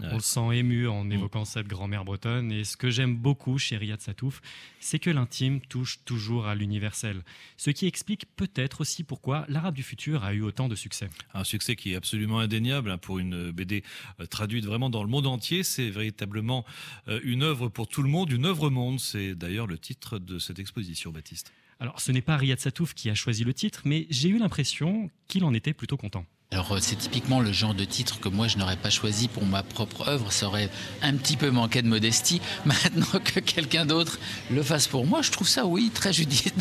[0.04, 2.52] On le sent ému en évoquant cette grand-mère bretonne.
[2.52, 4.42] Et ce que j'aime beaucoup chez Riyad Satouf,
[4.80, 7.24] c'est que l'intime touche toujours à l'universel.
[7.58, 11.10] Ce qui explique peut-être aussi pourquoi l'arabe du futur a eu autant de succès.
[11.34, 13.84] Un succès qui est absolument indéniable hein, pour une BD
[14.20, 15.64] euh, traduite vraiment dans le monde entier.
[15.64, 16.66] C'est véritablement
[17.08, 19.00] euh, une œuvre pour tout le monde, une œuvre monde.
[19.00, 21.52] C'est d'ailleurs le titre de cette exposition, Baptiste.
[21.80, 25.10] Alors ce n'est pas Riyad Satouf qui a choisi le titre, mais j'ai eu l'impression
[25.28, 26.26] qu'il en était plutôt content.
[26.54, 29.46] Alors euh, c'est typiquement le genre de titre que moi je n'aurais pas choisi pour
[29.46, 30.34] ma propre œuvre.
[30.34, 30.70] Ça aurait
[31.02, 32.42] un petit peu manqué de modestie.
[32.66, 36.52] Maintenant que quelqu'un d'autre le fasse pour moi, je trouve ça oui très judicieux.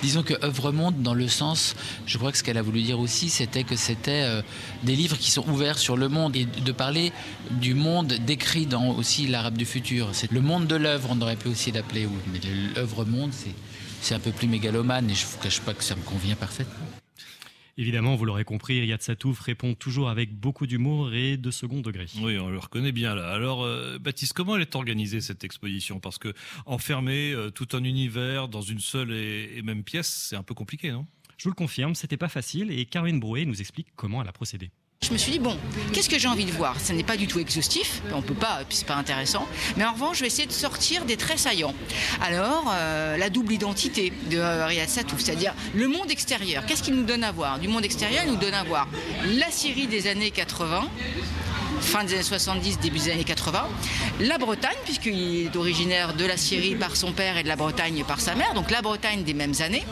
[0.00, 1.76] Disons que œuvre monde dans le sens,
[2.06, 4.40] je crois que ce qu'elle a voulu dire aussi, c'était que c'était euh,
[4.82, 7.12] des livres qui sont ouverts sur le monde et de parler
[7.50, 10.08] du monde décrit dans aussi l'arabe du futur.
[10.14, 12.08] C'est le monde de l'œuvre, on aurait pu aussi l'appeler.
[12.32, 12.40] Mais
[12.74, 13.32] l'œuvre monde,
[14.00, 17.03] c'est un peu plus mégalomane et je vous cache pas que ça me convient parfaitement.
[17.76, 22.06] Évidemment, vous l'aurez compris, Riyad Satouf répond toujours avec beaucoup d'humour et de second degré.
[22.20, 23.32] Oui, on le reconnaît bien là.
[23.32, 25.98] Alors, euh, Baptiste, comment elle est organisée cette exposition?
[25.98, 26.32] Parce que
[26.66, 30.54] enfermer euh, tout un univers dans une seule et, et même pièce, c'est un peu
[30.54, 31.06] compliqué, non?
[31.36, 34.32] Je vous le confirme, c'était pas facile et Caroline Brouet nous explique comment elle a
[34.32, 34.70] procédé.
[35.04, 35.58] Je me suis dit, bon,
[35.92, 36.80] qu'est-ce que j'ai envie de voir?
[36.80, 39.46] Ce n'est pas du tout exhaustif, on peut pas, c'est pas intéressant.
[39.76, 41.74] Mais en revanche, je vais essayer de sortir des traits saillants.
[42.22, 46.64] Alors, euh, la double identité de Riyad Satouf, c'est-à-dire le monde extérieur.
[46.64, 47.58] Qu'est-ce qu'il nous donne à voir?
[47.58, 48.88] Du monde extérieur, il nous donne à voir
[49.26, 50.88] la Syrie des années 80,
[51.82, 53.68] fin des années 70, début des années 80,
[54.20, 58.04] la Bretagne, puisqu'il est originaire de la Syrie par son père et de la Bretagne
[58.08, 59.84] par sa mère, donc la Bretagne des mêmes années.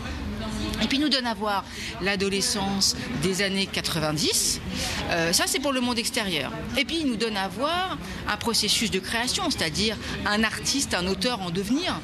[0.83, 1.65] Et puis nous donne à voir
[2.01, 4.61] l'adolescence des années 90.
[5.11, 6.53] Euh, ça, c'est pour le monde extérieur.
[6.77, 7.99] Et puis il nous donne à voir
[8.29, 9.97] un processus de création, c'est-à-dire
[10.27, 12.01] un artiste, un auteur en devenir.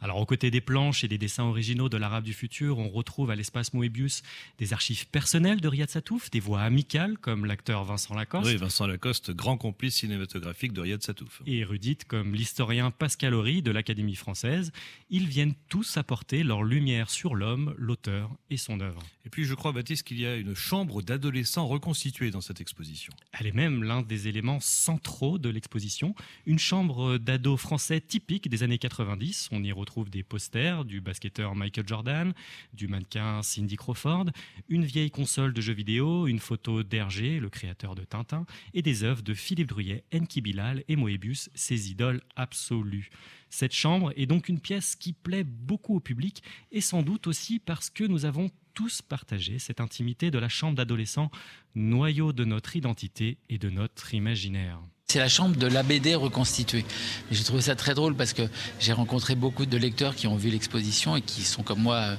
[0.00, 3.30] Alors, aux côtés des planches et des dessins originaux de l'Arabe du futur, on retrouve
[3.30, 4.22] à l'espace Moebius
[4.58, 8.46] des archives personnelles de Riyad Satouf, des voix amicales comme l'acteur Vincent Lacoste.
[8.46, 11.42] Oui, Vincent Lacoste, grand complice cinématographique de Riyad Satouf.
[11.46, 14.72] Et érudite comme l'historien Pascal Horry de l'Académie française.
[15.10, 19.02] Ils viennent tous apporter leur lumière sur l'homme, l'auteur et son œuvre.
[19.24, 23.12] Et puis, je crois, Baptiste, qu'il y a une chambre d'adolescents reconstituée dans cette exposition.
[23.32, 26.14] Elle est même l'un des éléments centraux de l'exposition.
[26.46, 29.48] Une chambre d'ados français typique des années 90.
[29.52, 32.34] On y retrouve des posters du basketteur Michael Jordan,
[32.74, 34.26] du mannequin Cindy Crawford,
[34.68, 39.04] une vieille console de jeux vidéo, une photo d'Hergé, le créateur de Tintin, et des
[39.04, 43.10] œuvres de Philippe Druyet, Enki Bilal et Moebius, ses idoles absolues.
[43.48, 47.58] Cette chambre est donc une pièce qui plaît beaucoup au public et sans doute aussi
[47.58, 51.30] parce que nous avons tous partagé cette intimité de la chambre d'adolescent,
[51.74, 54.80] noyau de notre identité et de notre imaginaire.
[55.08, 56.84] C'est la chambre de l'ABD reconstituée.
[57.30, 58.42] J'ai trouvé ça très drôle parce que
[58.80, 62.16] j'ai rencontré beaucoup de lecteurs qui ont vu l'exposition et qui sont comme moi, euh,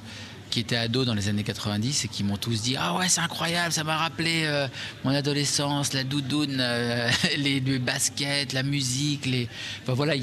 [0.52, 3.20] qui étaient ados dans les années 90 et qui m'ont tous dit Ah ouais, c'est
[3.20, 4.70] incroyable, ça m'a rappelé euh,
[5.04, 9.26] mon adolescence, la doudoune, euh, les, baskets, la musique.
[9.26, 9.50] Les...
[9.84, 10.14] Enfin, voilà,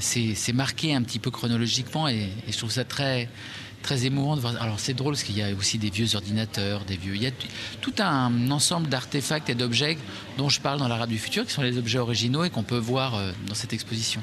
[0.00, 3.30] c'est marqué un petit peu chronologiquement et, et je trouve ça très
[3.82, 4.60] très émouvant de voir.
[4.60, 7.14] Alors c'est drôle parce qu'il y a aussi des vieux ordinateurs, des vieux.
[7.16, 7.32] Il y a
[7.80, 9.98] tout un ensemble d'artefacts et d'objets
[10.36, 12.78] dont je parle dans l'Arabe du futur, qui sont les objets originaux et qu'on peut
[12.78, 14.20] voir euh, dans cette exposition.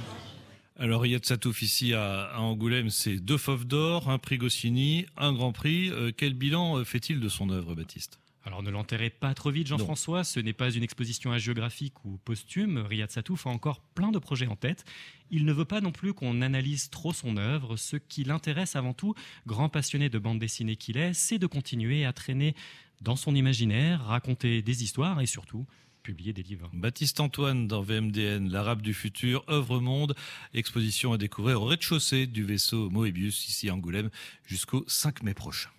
[0.77, 5.31] Alors, Riyad Satouf, ici à, à Angoulême, c'est deux fauves d'or, un prix Goscinny, un
[5.31, 5.89] grand prix.
[5.89, 8.19] Euh, quel bilan euh, fait-il de son œuvre, Baptiste?
[8.45, 10.23] Alors ne l'enterrez pas trop vite, Jean-François.
[10.23, 12.77] Ce n'est pas une exposition hagiographique ou posthume.
[12.77, 14.85] Riyad Satouf a encore plein de projets en tête.
[15.31, 17.75] Il ne veut pas non plus qu'on analyse trop son œuvre.
[17.75, 19.15] Ce qui l'intéresse avant tout,
[19.47, 22.55] grand passionné de bande dessinée qu'il est, c'est de continuer à traîner
[23.01, 25.65] dans son imaginaire, raconter des histoires et surtout
[26.03, 26.69] publier des livres.
[26.71, 30.15] Baptiste Antoine dans VMDN, l'Arabe du futur, œuvre monde,
[30.53, 34.11] exposition à découvrir au rez-de-chaussée du vaisseau Moebius, ici à Angoulême,
[34.45, 35.71] jusqu'au 5 mai prochain.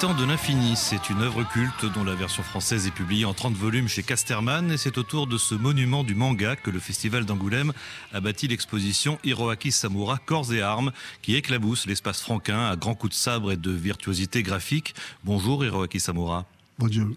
[0.00, 3.54] L'habitant de l'infini, c'est une œuvre culte dont la version française est publiée en 30
[3.54, 7.72] volumes chez Casterman et c'est autour de ce monument du manga que le festival d'Angoulême
[8.12, 13.16] a bâti l'exposition Hiroaki Samura Corps et Armes qui éclabousse l'espace franquin à grands coups
[13.16, 14.94] de sabre et de virtuosité graphique.
[15.24, 16.46] Bonjour Hiroaki Samura.
[16.78, 17.08] Bonjour.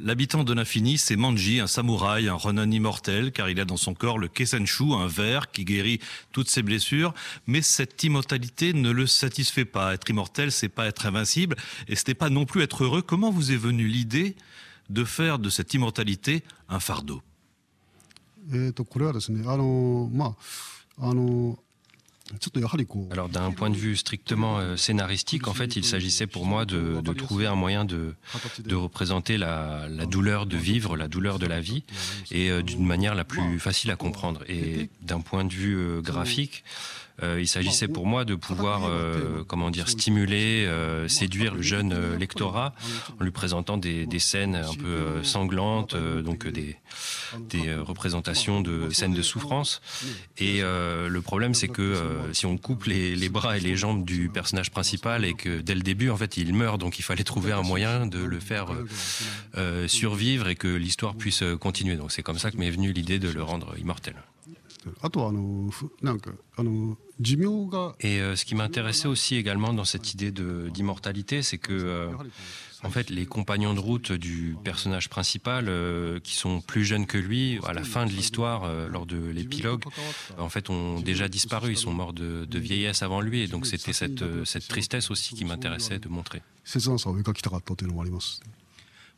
[0.00, 3.94] L'habitant de l'infini, c'est Manji, un samouraï, un ronin immortel, car il a dans son
[3.94, 5.98] corps le Kesenshu, un ver qui guérit
[6.30, 7.12] toutes ses blessures.
[7.48, 9.94] Mais cette immortalité ne le satisfait pas.
[9.94, 11.56] Être immortel, c'est pas être invincible,
[11.88, 13.02] et ce n'est pas non plus être heureux.
[13.02, 14.36] Comment vous est venue l'idée
[14.88, 17.22] de faire de cette immortalité un fardeau
[18.50, 20.34] えー、とこれはですね、あのま
[20.98, 21.58] ああの
[23.11, 27.01] Alors d'un point de vue strictement euh, scénaristique, en fait, il s'agissait pour moi de,
[27.13, 28.15] trouver un moyen de,
[28.59, 31.83] de représenter la, la douleur de vivre, la douleur de la vie,
[32.31, 34.41] et euh, d'une manière la plus facile à comprendre.
[34.47, 36.63] Et d'un point de vue euh, graphique,
[37.20, 42.16] il s'agissait pour moi de pouvoir, euh, comment dire, stimuler, euh, séduire le jeune euh,
[42.16, 42.74] lectorat
[43.18, 46.76] en lui présentant des, des scènes un peu euh, sanglantes, euh, donc euh, des,
[47.50, 49.80] des euh, représentations de des scènes de souffrance.
[50.38, 53.76] Et euh, le problème, c'est que euh, si on coupe les, les bras et les
[53.76, 57.02] jambes du personnage principal et que dès le début, en fait, il meurt, donc il
[57.02, 58.86] fallait trouver un moyen de le faire euh,
[59.56, 61.96] euh, survivre et que l'histoire puisse euh, continuer.
[61.96, 64.14] Donc c'est comme ça que m'est venue l'idée de le rendre immortel.
[65.02, 67.01] あとはあのふなんかあの寿命が
[67.99, 72.09] et euh, ce qui m'intéressait aussi également dans cette idée d'immortalité, c'est que euh,
[72.83, 77.17] en fait les compagnons de route du personnage principal, euh, qui sont plus jeunes que
[77.17, 79.83] lui, à la fin de l'histoire, lors de l'épilogue,
[80.37, 83.67] en fait ont déjà disparu, ils sont morts de, de vieillesse avant lui, et donc
[83.67, 86.41] c'était cette, cette tristesse aussi qui m'intéressait de montrer.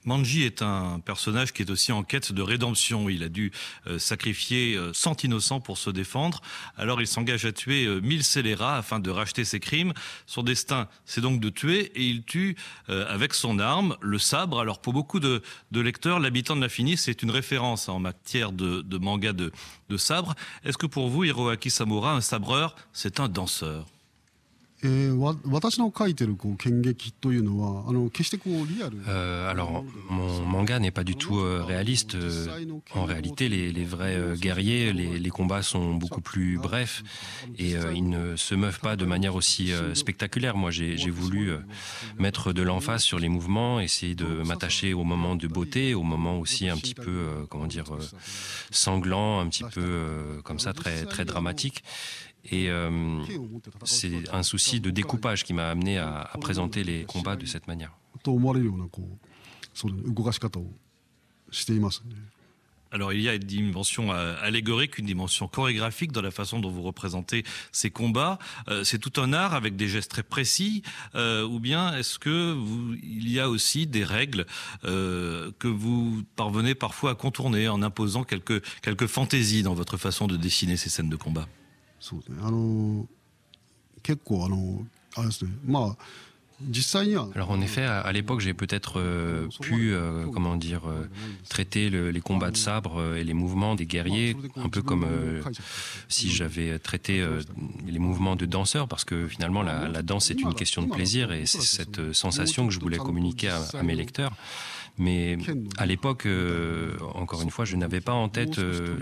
[0.05, 3.09] Manji est un personnage qui est aussi en quête de rédemption.
[3.09, 3.51] Il a dû
[3.87, 6.41] euh, sacrifier euh, cent innocents pour se défendre.
[6.77, 9.93] Alors il s'engage à tuer euh, mille scélérats afin de racheter ses crimes.
[10.27, 12.55] Son destin, c'est donc de tuer et il tue
[12.87, 14.59] avec son arme, le sabre.
[14.59, 15.41] Alors pour beaucoup de,
[15.71, 19.51] lecteurs, l'habitant de l'infini, c'est une référence en matière de, manga de
[19.97, 20.35] sabre.
[20.63, 23.85] Est-ce que pour vous, Hiroaki Samura, un sabreur, c'est un danseur?
[29.07, 32.17] Euh, alors mon manga n'est pas du tout euh, réaliste.
[32.93, 37.03] En réalité, les, vrais euh, guerriers, les, combats sont beaucoup plus brefs
[37.57, 40.55] et euh, ils ne se meuvent pas de manière aussi euh, spectaculaire.
[40.55, 41.59] Moi, j'ai voulu euh,
[42.17, 46.39] mettre de l'emphase sur les mouvements, essayer de m'attacher au moment de beauté, au moment
[46.39, 47.85] aussi un petit peu, comment dire,
[48.71, 51.83] sanglant, un petit peu comme ça, très très dramatique.
[52.51, 53.23] Et euh,
[53.83, 57.67] c'est un souci de découpage qui m'a amené à, à, présenter les combats de cette
[57.67, 57.91] manière.
[62.95, 66.69] Alors il y a une dimension euh, allégorique, une dimension chorégraphique dans la façon dont
[66.69, 67.43] vous représentez
[67.73, 68.39] ces combats.
[68.69, 70.81] Euh, c'est tout un art avec des gestes très précis,
[71.13, 74.45] euh, ou bien est-ce que vous, il y a aussi des règles
[74.85, 80.27] euh, que vous parvenez parfois à contourner en imposant quelques quelques fantaisies dans votre façon
[80.27, 81.49] de dessiner ces scènes de combat?
[82.04, 83.06] そうですねあの
[84.02, 84.86] 結構あの
[85.16, 85.96] あれですねまあ
[87.34, 91.08] Alors en effet, à, l'époque, j'ai peut-être euh, pu, euh, comment dire, euh,
[91.48, 95.06] traiter le, les combats de sabre et les mouvements des guerriers, un peu comme
[96.08, 97.24] si j'avais traité
[97.86, 101.32] les mouvements de danseurs, parce que finalement, la, la danse est une question de plaisir
[101.32, 104.32] et c'est cette sensation que je voulais communiquer à, à mes lecteurs.
[104.97, 105.37] Mais
[105.77, 108.95] à l'époque, euh, encore une fois, je n'avais pas en tête euh,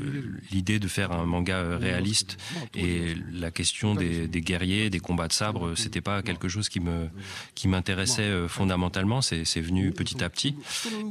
[0.52, 2.38] l'idée de faire un manga euh, réaliste
[2.76, 6.80] et la question des, des guerriers, des combats de sabre, c'était pas quelque chose qui
[6.80, 7.10] me
[7.54, 9.22] qui m'intéressait fondamentalement.
[9.22, 10.56] C'est venu petit à petit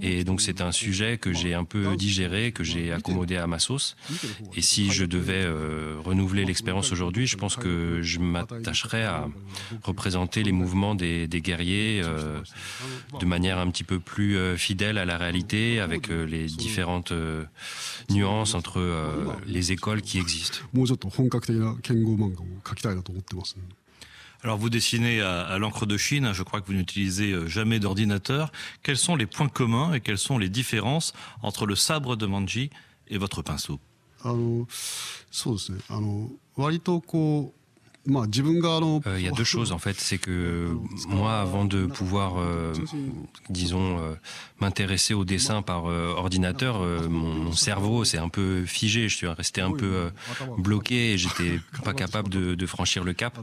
[0.01, 3.59] et donc c'est un sujet que j'ai un peu digéré, que j'ai accommodé à ma
[3.59, 3.97] sauce.
[4.57, 5.47] Et si je devais
[6.05, 9.29] renouveler l'expérience aujourd'hui, je pense que je m'attacherais à
[9.85, 12.03] représenter les mouvements des, des guerriers
[13.21, 17.12] de manière un petit peu plus fidèle fidèle à la réalité avec euh, les différentes
[17.12, 17.44] euh,
[18.10, 20.60] nuances entre euh, les écoles qui existent.
[24.44, 27.80] Alors vous dessinez à, à l'encre de Chine, hein, je crois que vous n'utilisez jamais
[27.80, 28.52] d'ordinateur.
[28.84, 32.70] Quels sont les points communs et quelles sont les différences entre le sabre de Manji
[33.08, 33.80] et votre pinceau
[34.24, 34.68] あの
[35.32, 37.61] そうですねあの割とこう
[39.07, 40.77] euh, il y a deux choses en fait, c'est que
[41.09, 42.73] moi, avant de pouvoir, euh,
[43.49, 44.15] disons, euh,
[44.61, 49.09] m'intéresser au dessin par ordinateur, mon, cerveau s'est un peu figé.
[49.09, 50.11] Je suis resté un peu
[50.59, 53.39] bloqué et j'étais pas capable de, de, franchir le cap.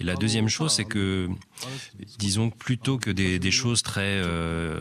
[0.00, 1.28] Et la deuxième chose, c'est que,
[2.18, 4.20] disons, plutôt que des, des choses très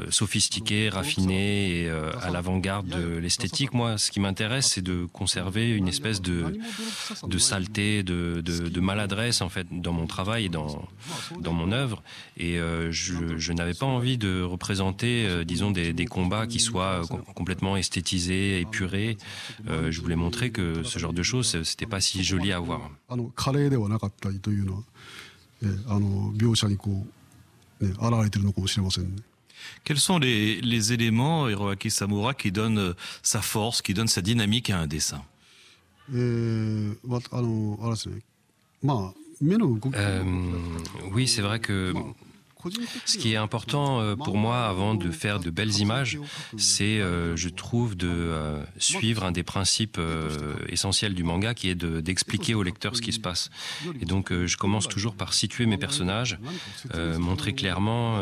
[0.09, 5.87] sophistiquées, raffinées et à l'avant-garde de l'esthétique, moi, ce qui m'intéresse, c'est de conserver une
[5.87, 6.59] espèce de,
[7.23, 10.87] de saleté, de, de, de maladresse en fait dans mon travail, dans
[11.39, 12.03] dans mon œuvre,
[12.37, 16.59] et euh, je, je n'avais pas envie de représenter, euh, disons, des, des, combats qui
[16.59, 17.01] soient
[17.35, 19.17] complètement esthétisés, épurés.
[19.67, 22.89] Euh, je voulais montrer que ce genre de choses, c'était pas si joli à voir.
[29.83, 34.69] Quels sont les, les éléments, Hiroaki Samura, qui donnent sa force, qui donnent sa dynamique
[34.69, 35.23] à un dessin?
[39.95, 40.23] Euh,
[41.13, 41.93] oui, c'est vrai que
[43.05, 46.17] ce qui est important euh, pour moi avant de faire de belles images,
[46.57, 49.99] c'est, euh, je trouve, de euh, suivre un des principes
[50.69, 53.49] essentiels du manga qui est d'expliquer au lecteur ce qui se passe.
[54.01, 56.39] Et donc, je commence toujours par situer mes personnages,
[57.17, 58.19] montrer clairement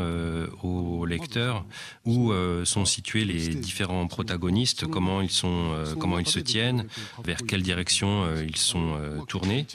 [0.64, 1.66] au lecteur
[2.06, 2.34] où
[2.64, 6.88] sont situés les différents protagonistes, comment ils sont, comment ils se tiennent,
[7.24, 8.96] vers quelle direction ils sont
[9.28, 9.68] tournés.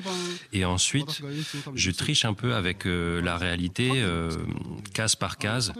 [0.52, 1.22] Et ensuite,
[1.74, 3.90] je triche un peu avec la réalité
[4.92, 5.72] case par case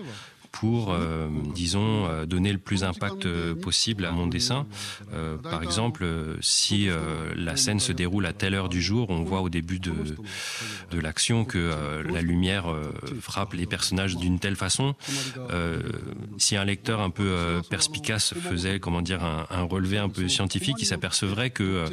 [0.53, 4.67] pour, euh, disons, euh, donner le plus d'impact euh, possible à mon dessin.
[5.43, 6.07] par exemple,
[6.41, 6.89] si
[7.37, 9.93] la scène se déroule à telle heure du jour, on voit au début de,
[10.91, 12.67] de l'action que la lumière
[13.21, 14.95] frappe les personnages d'une telle façon.
[16.39, 20.87] si un lecteur un peu perspicace faisait, comment dire, un, relevé un peu scientifique, il
[20.87, 21.85] s'apercevrait que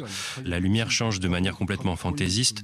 [0.44, 2.62] la lumière change de manière complètement fantaisiste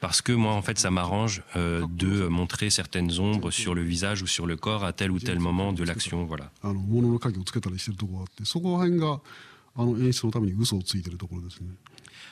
[0.00, 4.26] parce que moi, en fait, ça m'arrange de montrer certaines ombres sur le visage ou
[4.26, 6.25] sur le corps à tel ou tel moment de l'action.
[6.27, 6.51] Voilà.
[6.61, 9.19] あの物の影をつけたりしてるとこがあってそこら辺があ
[9.77, 11.69] あの演出のために嘘をついてるところですね。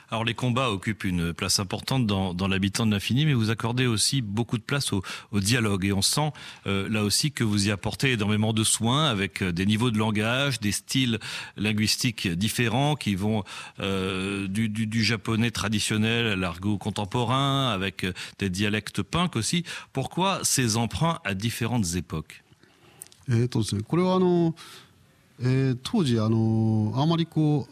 [0.09, 3.88] Alors les combats occupent une place importante dans, dans l'habitant de l'infini, mais vous accordez
[3.88, 5.01] aussi beaucoup de place au,
[5.32, 5.86] au dialogue.
[5.86, 6.32] Et on sent
[6.68, 9.97] euh, là aussi que vous y apportez énormément de soins avec euh, des niveaux de
[9.97, 11.20] langage, des styles
[11.57, 13.43] linguistiques différents qui vont
[13.80, 19.64] euh, du, du, du, japonais traditionnel à l'argot contemporain, avec euh, des dialectes punk aussi.
[19.93, 22.43] Pourquoi ces emprunts à différentes époques
[23.31, 24.55] えっとですね、これはあの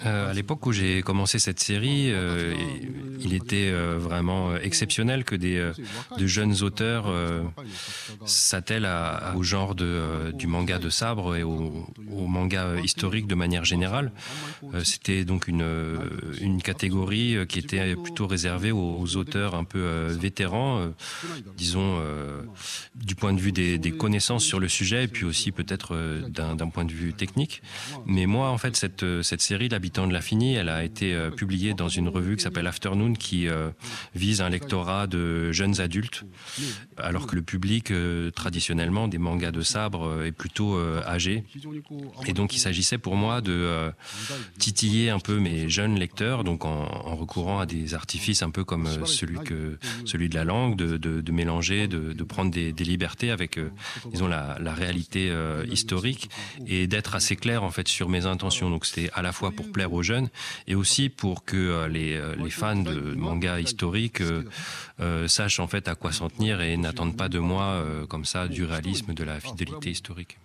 [0.07, 2.55] Euh, à l'époque où j'ai commencé cette série, euh,
[3.21, 5.73] il était euh, vraiment exceptionnel que des
[6.17, 7.13] de jeunes auteurs
[8.25, 8.89] s'attellent
[9.35, 11.87] au genre du manga de sabre et au,
[12.27, 14.13] manga historique de manière générale.
[14.85, 15.67] C'était donc une,
[16.41, 20.93] une catégorie qui était plutôt réservée aux, auteurs un peu vétérans,
[21.57, 21.99] disons
[22.95, 25.97] du point de vue des, des, connaissances sur le sujet et puis aussi peut-être
[26.29, 27.56] d'un point de vue technique.
[28.07, 31.31] Mais moi, en fait, cette, euh, cette série, L'habitant de l'infini, elle a été euh,
[31.31, 33.71] publiée dans une revue qui s'appelle Afternoon, qui euh,
[34.15, 36.25] vise un lectorat de jeunes adultes,
[36.97, 37.93] alors que le public,
[38.35, 41.45] traditionnellement, des mangas de sabre, est plutôt âgé.
[42.27, 43.91] Et donc, il s'agissait pour moi de
[44.59, 48.89] titiller un peu mes jeunes lecteurs, donc en, recourant à des artifices un peu comme
[49.07, 53.59] celui, de la langue, de, mélanger, de, prendre des, des libertés avec,
[54.11, 55.33] disons, la, la réalité
[55.71, 56.31] historique
[56.67, 58.71] et d'être assez clair en fait sur mes intentions.
[58.71, 60.29] Donc c'était à la fois pour plaire aux jeunes
[60.67, 65.69] et aussi pour que euh, les, euh, les fans de manga historiques euh, sachent en
[65.69, 69.25] fait à quoi s'en tenir et n'attendent pas de moi comme ça du réalisme, de
[69.25, 70.39] la fidélité historique.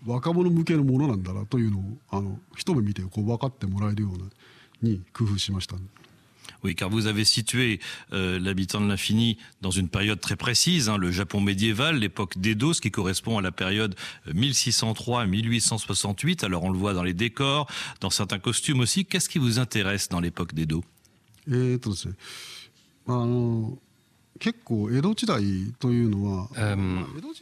[6.63, 7.79] Oui, car vous avez situé
[8.13, 12.73] euh, l'habitant de l'infini dans une période très précise, hein, le Japon médiéval, l'époque d'Edo,
[12.73, 13.95] ce qui correspond à la période
[14.27, 16.45] 1603-1868.
[16.45, 17.67] Alors on le voit dans les décors,
[17.99, 19.05] dans certains costumes aussi.
[19.05, 20.83] Qu'est-ce qui vous intéresse dans l'époque d'Edo
[26.57, 26.75] euh,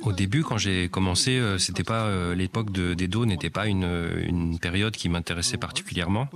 [0.01, 3.87] au début, quand j'ai commencé, euh, c'était pas euh, l'époque de d'Edo n'était pas une,
[4.27, 6.27] une, période qui m'intéressait particulièrement.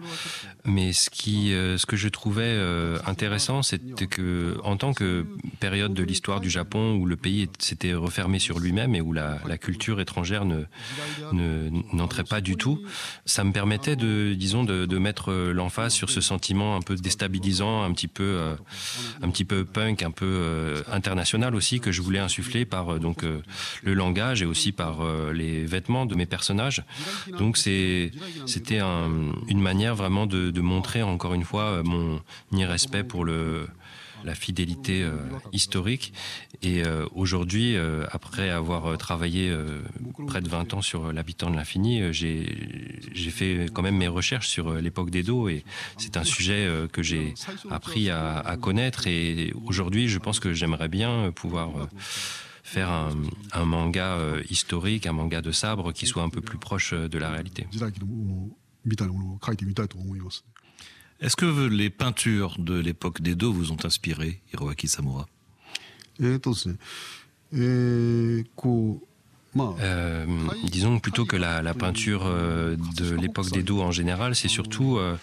[0.65, 2.57] Mais ce qui, ce que je trouvais
[3.05, 5.25] intéressant, c'était que en tant que
[5.59, 9.39] période de l'histoire du Japon où le pays s'était refermé sur lui-même et où la,
[9.45, 10.63] la, culture étrangère ne
[11.91, 12.81] n'entrait pas du tout,
[13.25, 17.83] ça me permettait de, disons, de, de mettre l'emphase sur ce sentiment un peu déstabilisant,
[17.83, 18.55] un petit peu,
[19.21, 20.52] un petit peu punk, un peu euh,
[20.91, 23.41] international aussi que je voulais insuffler par euh, donc euh,
[23.83, 26.83] le langage et aussi par les vêtements de mes personnages.
[27.37, 28.11] Donc c'est
[28.45, 29.09] c'était un,
[29.47, 33.67] une manière vraiment de, de, montrer encore une fois mon irrespect pour le
[34.23, 35.17] la fidélité euh,
[35.51, 36.13] historique.
[36.61, 39.53] Et euh, aujourd'hui, euh, après avoir travaillé
[40.27, 44.73] près de 20 ans sur l'habitant de l'infini, j'ai fait quand même mes recherches sur
[44.75, 45.63] l'époque d'Edo et
[45.97, 47.33] c'est un sujet que j'ai
[47.69, 49.07] appris à, à, connaître.
[49.07, 51.71] Et aujourd'hui, je pense que j'aimerais bien pouvoir
[52.63, 53.11] faire un,
[53.51, 54.17] un manga
[54.49, 57.67] historique, un manga de sabre qui soit un peu plus proche de la réalité.
[61.23, 65.25] Est-ce que les peintures de l'époque d'Edo vous ont inspiré, Hiroaki Samura?
[69.59, 70.25] Euh,
[70.63, 75.15] disons plutôt que la, peinture euh, de l'époque d'Edo en général, c'est surtout euh,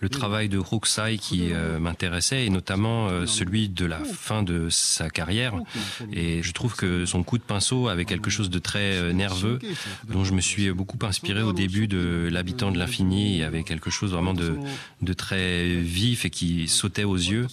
[0.00, 5.54] le travail de Hokusai qui m'intéressait et notamment celui de la fin de sa carrière.
[6.12, 9.58] Et je trouve que son coup de pinceau avait quelque chose de très nerveux,
[10.08, 13.32] dont je me suis beaucoup inspiré au début de L'habitant de l'infini.
[13.32, 14.56] Il y avait quelque chose vraiment de,
[15.02, 17.46] de très vif et qui sautait aux yeux,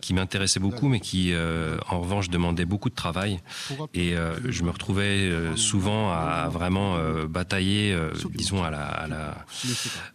[0.00, 1.32] qui m'intéressait beaucoup, mais qui
[1.88, 3.40] en revanche demandait beaucoup de travail.
[3.94, 4.14] Et
[4.48, 5.30] je me retrouvais
[5.60, 9.46] souvent à vraiment euh, batailler, euh, disons, à la, à la,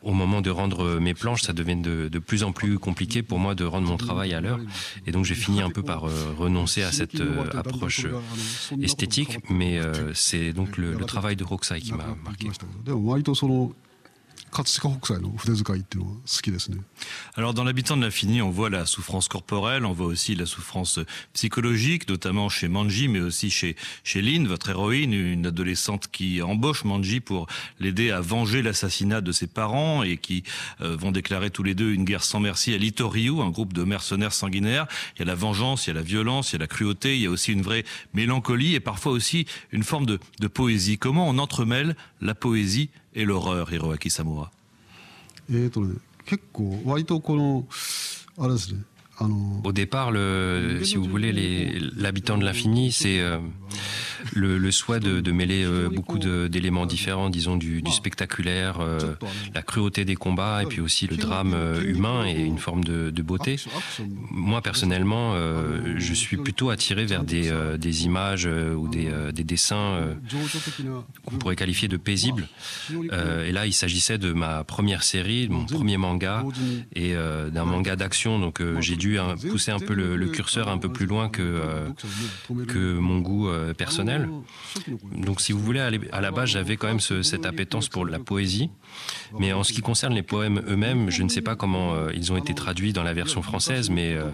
[0.01, 3.39] au moment de rendre mes planches, ça devient de, de, plus en plus compliqué pour
[3.39, 4.59] moi de rendre mon travail à l'heure.
[5.05, 7.21] Et donc j'ai fini un peu par euh, renoncer à cette
[7.53, 8.07] approche
[8.81, 9.79] esthétique, mais
[10.13, 12.49] c'est donc le, le, travail de Roxai qui m'a marqué.
[17.35, 20.99] Alors dans l'habitant de l'infini, on voit la souffrance corporelle, on voit aussi la souffrance
[21.33, 26.83] psychologique, notamment chez Manji, mais aussi chez chez Lynn, votre héroïne, une adolescente qui embauche
[26.83, 27.47] Manji pour
[27.79, 30.43] l'aider à venger l'assassinat de ses parents et qui
[30.81, 33.83] euh, vont déclarer tous les deux une guerre sans merci à Litoryu, un groupe de
[33.83, 34.87] mercenaires sanguinaires.
[35.15, 37.15] Il y a la vengeance, il y a la violence, il y a la cruauté,
[37.15, 37.83] il y a aussi une vraie
[38.13, 40.97] mélancolie et parfois aussi une forme de, de poésie.
[40.97, 44.50] Comment on entremêle la poésie et l'horreur, Hiroaki Samura
[45.52, 45.96] えっ、とね、
[46.26, 47.66] 結構割とこの
[48.38, 48.82] あれですね。
[49.21, 50.11] au départ,
[50.83, 53.37] si vous voulez, l'habitant de l'infini, c'est euh,
[54.33, 59.15] le, le, souhait de, mêler euh, beaucoup d'éléments différents, disons du, spectaculaire, euh,
[59.53, 61.55] la cruauté des combats et puis aussi le drame
[61.85, 63.55] humain et une forme de, beauté.
[64.29, 65.33] Moi personnellement,
[65.95, 69.99] je suis plutôt attiré vers des, des images ou des, des dessins
[71.25, 72.47] qu'on pourrait qualifier de paisibles.
[72.91, 76.43] et là, il s'agissait de ma première série, de mon premier manga
[76.93, 78.39] et d'un manga d'action.
[78.39, 79.04] Donc j'ai dû
[79.49, 81.61] pousser un peu le, curseur un peu plus loin que,
[82.67, 84.29] que mon goût personnel.
[85.15, 85.79] Donc si vous voulez,
[86.11, 88.69] à la base, j'avais quand même ce, cette appétence pour la poésie.
[89.39, 92.31] Mais en ce qui concerne les poèmes eux-mêmes, je ne sais pas comment euh, ils
[92.31, 94.25] ont été traduits dans la version française, mais euh,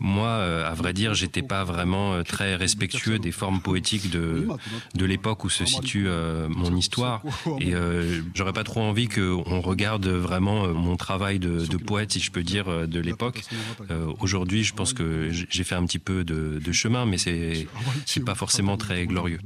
[0.00, 4.48] moi, euh, à vrai dire, j'étais pas vraiment très respectueux des formes poétiques de,
[4.94, 6.08] de l'époque où se situe
[6.48, 7.22] mon histoire.
[7.60, 7.72] Et
[8.34, 12.42] j'aurais pas trop envie qu'on regarde vraiment mon travail de, de, poète, si je peux
[12.42, 13.42] dire, de l'époque.
[14.20, 17.66] Aujourd'hui, je pense que j'ai fait un petit peu de, de chemin, mais c'est
[18.06, 19.38] c'est pas forcément très glorieux.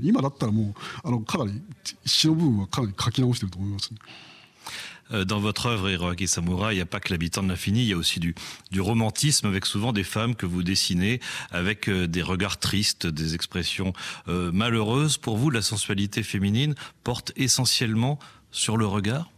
[5.13, 7.89] Euh, dans votre œuvre Hiroaki Samura, il n'y a pas que l'habitant de l'infini, il
[7.89, 8.35] y a aussi du,
[8.71, 13.35] du, romantisme avec souvent des femmes que vous dessinez avec euh, des regards tristes, des
[13.35, 13.93] expressions
[14.29, 15.19] euh, malheureuses.
[15.19, 18.19] Pour vous, la sensualité féminine porte essentiellement
[18.51, 19.31] sur le regard?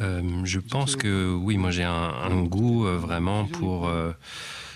[0.00, 4.12] Euh, je pense que oui, moi j'ai un, un, goût vraiment pour euh,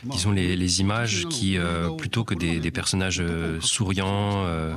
[0.05, 4.75] disons les, les images qui euh, plutôt que des, des personnages euh, souriants, euh,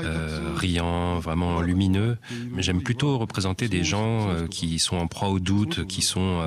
[0.00, 2.16] euh, riants, vraiment lumineux,
[2.50, 6.40] mais j'aime plutôt représenter des gens qui sont en proie au doute, qui sont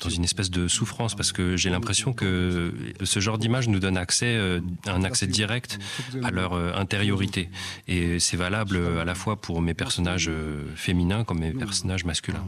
[0.00, 2.72] dans une espèce de souffrance, parce que j'ai l'impression que
[3.02, 4.38] ce genre d'image nous donne accès,
[4.86, 5.78] un accès direct
[6.22, 7.50] à leur intériorité,
[7.86, 10.30] et c'est valable à la fois pour mes personnages
[10.74, 12.44] féminins comme mes personnages masculins.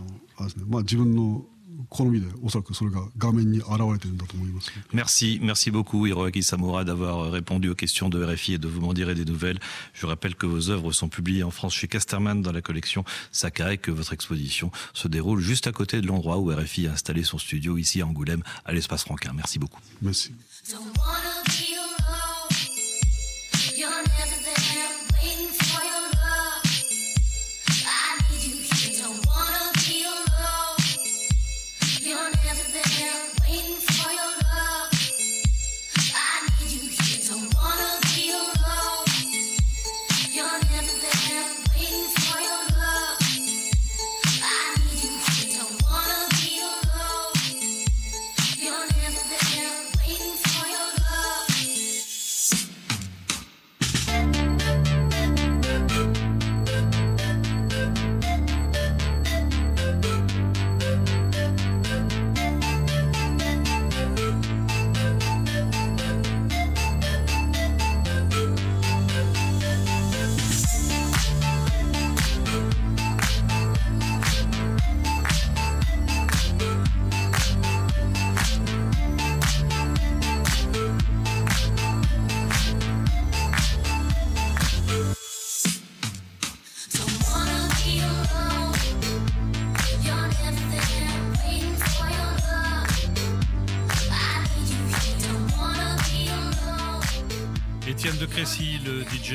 [4.92, 8.94] Merci, merci beaucoup Hiroaki Samura d'avoir répondu aux questions de RFI et de vous m'en
[8.94, 9.58] dire des nouvelles.
[9.92, 13.78] Je rappelle que vos œuvres sont publiées en France chez Casterman dans la collection Sakai,
[13.78, 17.38] que votre exposition se déroule juste à côté de l'endroit où RFI a installé son
[17.38, 19.32] studio ici à Angoulême, à l'espace Franquin.
[19.34, 19.80] Merci beaucoup.
[20.00, 20.32] Merci.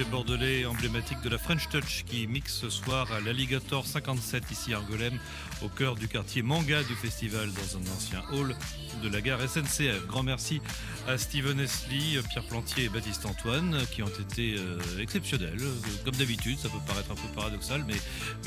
[0.04, 4.78] Bordelais emblématique de la French Touch qui mixe ce soir à l'Alligator 57 ici à
[4.78, 5.18] Argolem,
[5.62, 8.56] au cœur du quartier manga du festival dans un ancien hall
[9.02, 10.06] de la gare SNCF.
[10.08, 10.62] Grand merci
[11.08, 15.62] à Steven Esli, Pierre Plantier et Baptiste Antoine qui ont été euh, exceptionnels.
[16.04, 17.96] Comme d'habitude, ça peut paraître un peu paradoxal, mais,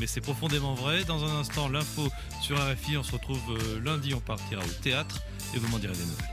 [0.00, 1.04] mais c'est profondément vrai.
[1.04, 2.08] Dans un instant, l'info
[2.42, 2.98] sur RFI.
[2.98, 5.22] On se retrouve euh, lundi, on partira au théâtre
[5.54, 6.28] et vous m'en direz des nouvelles.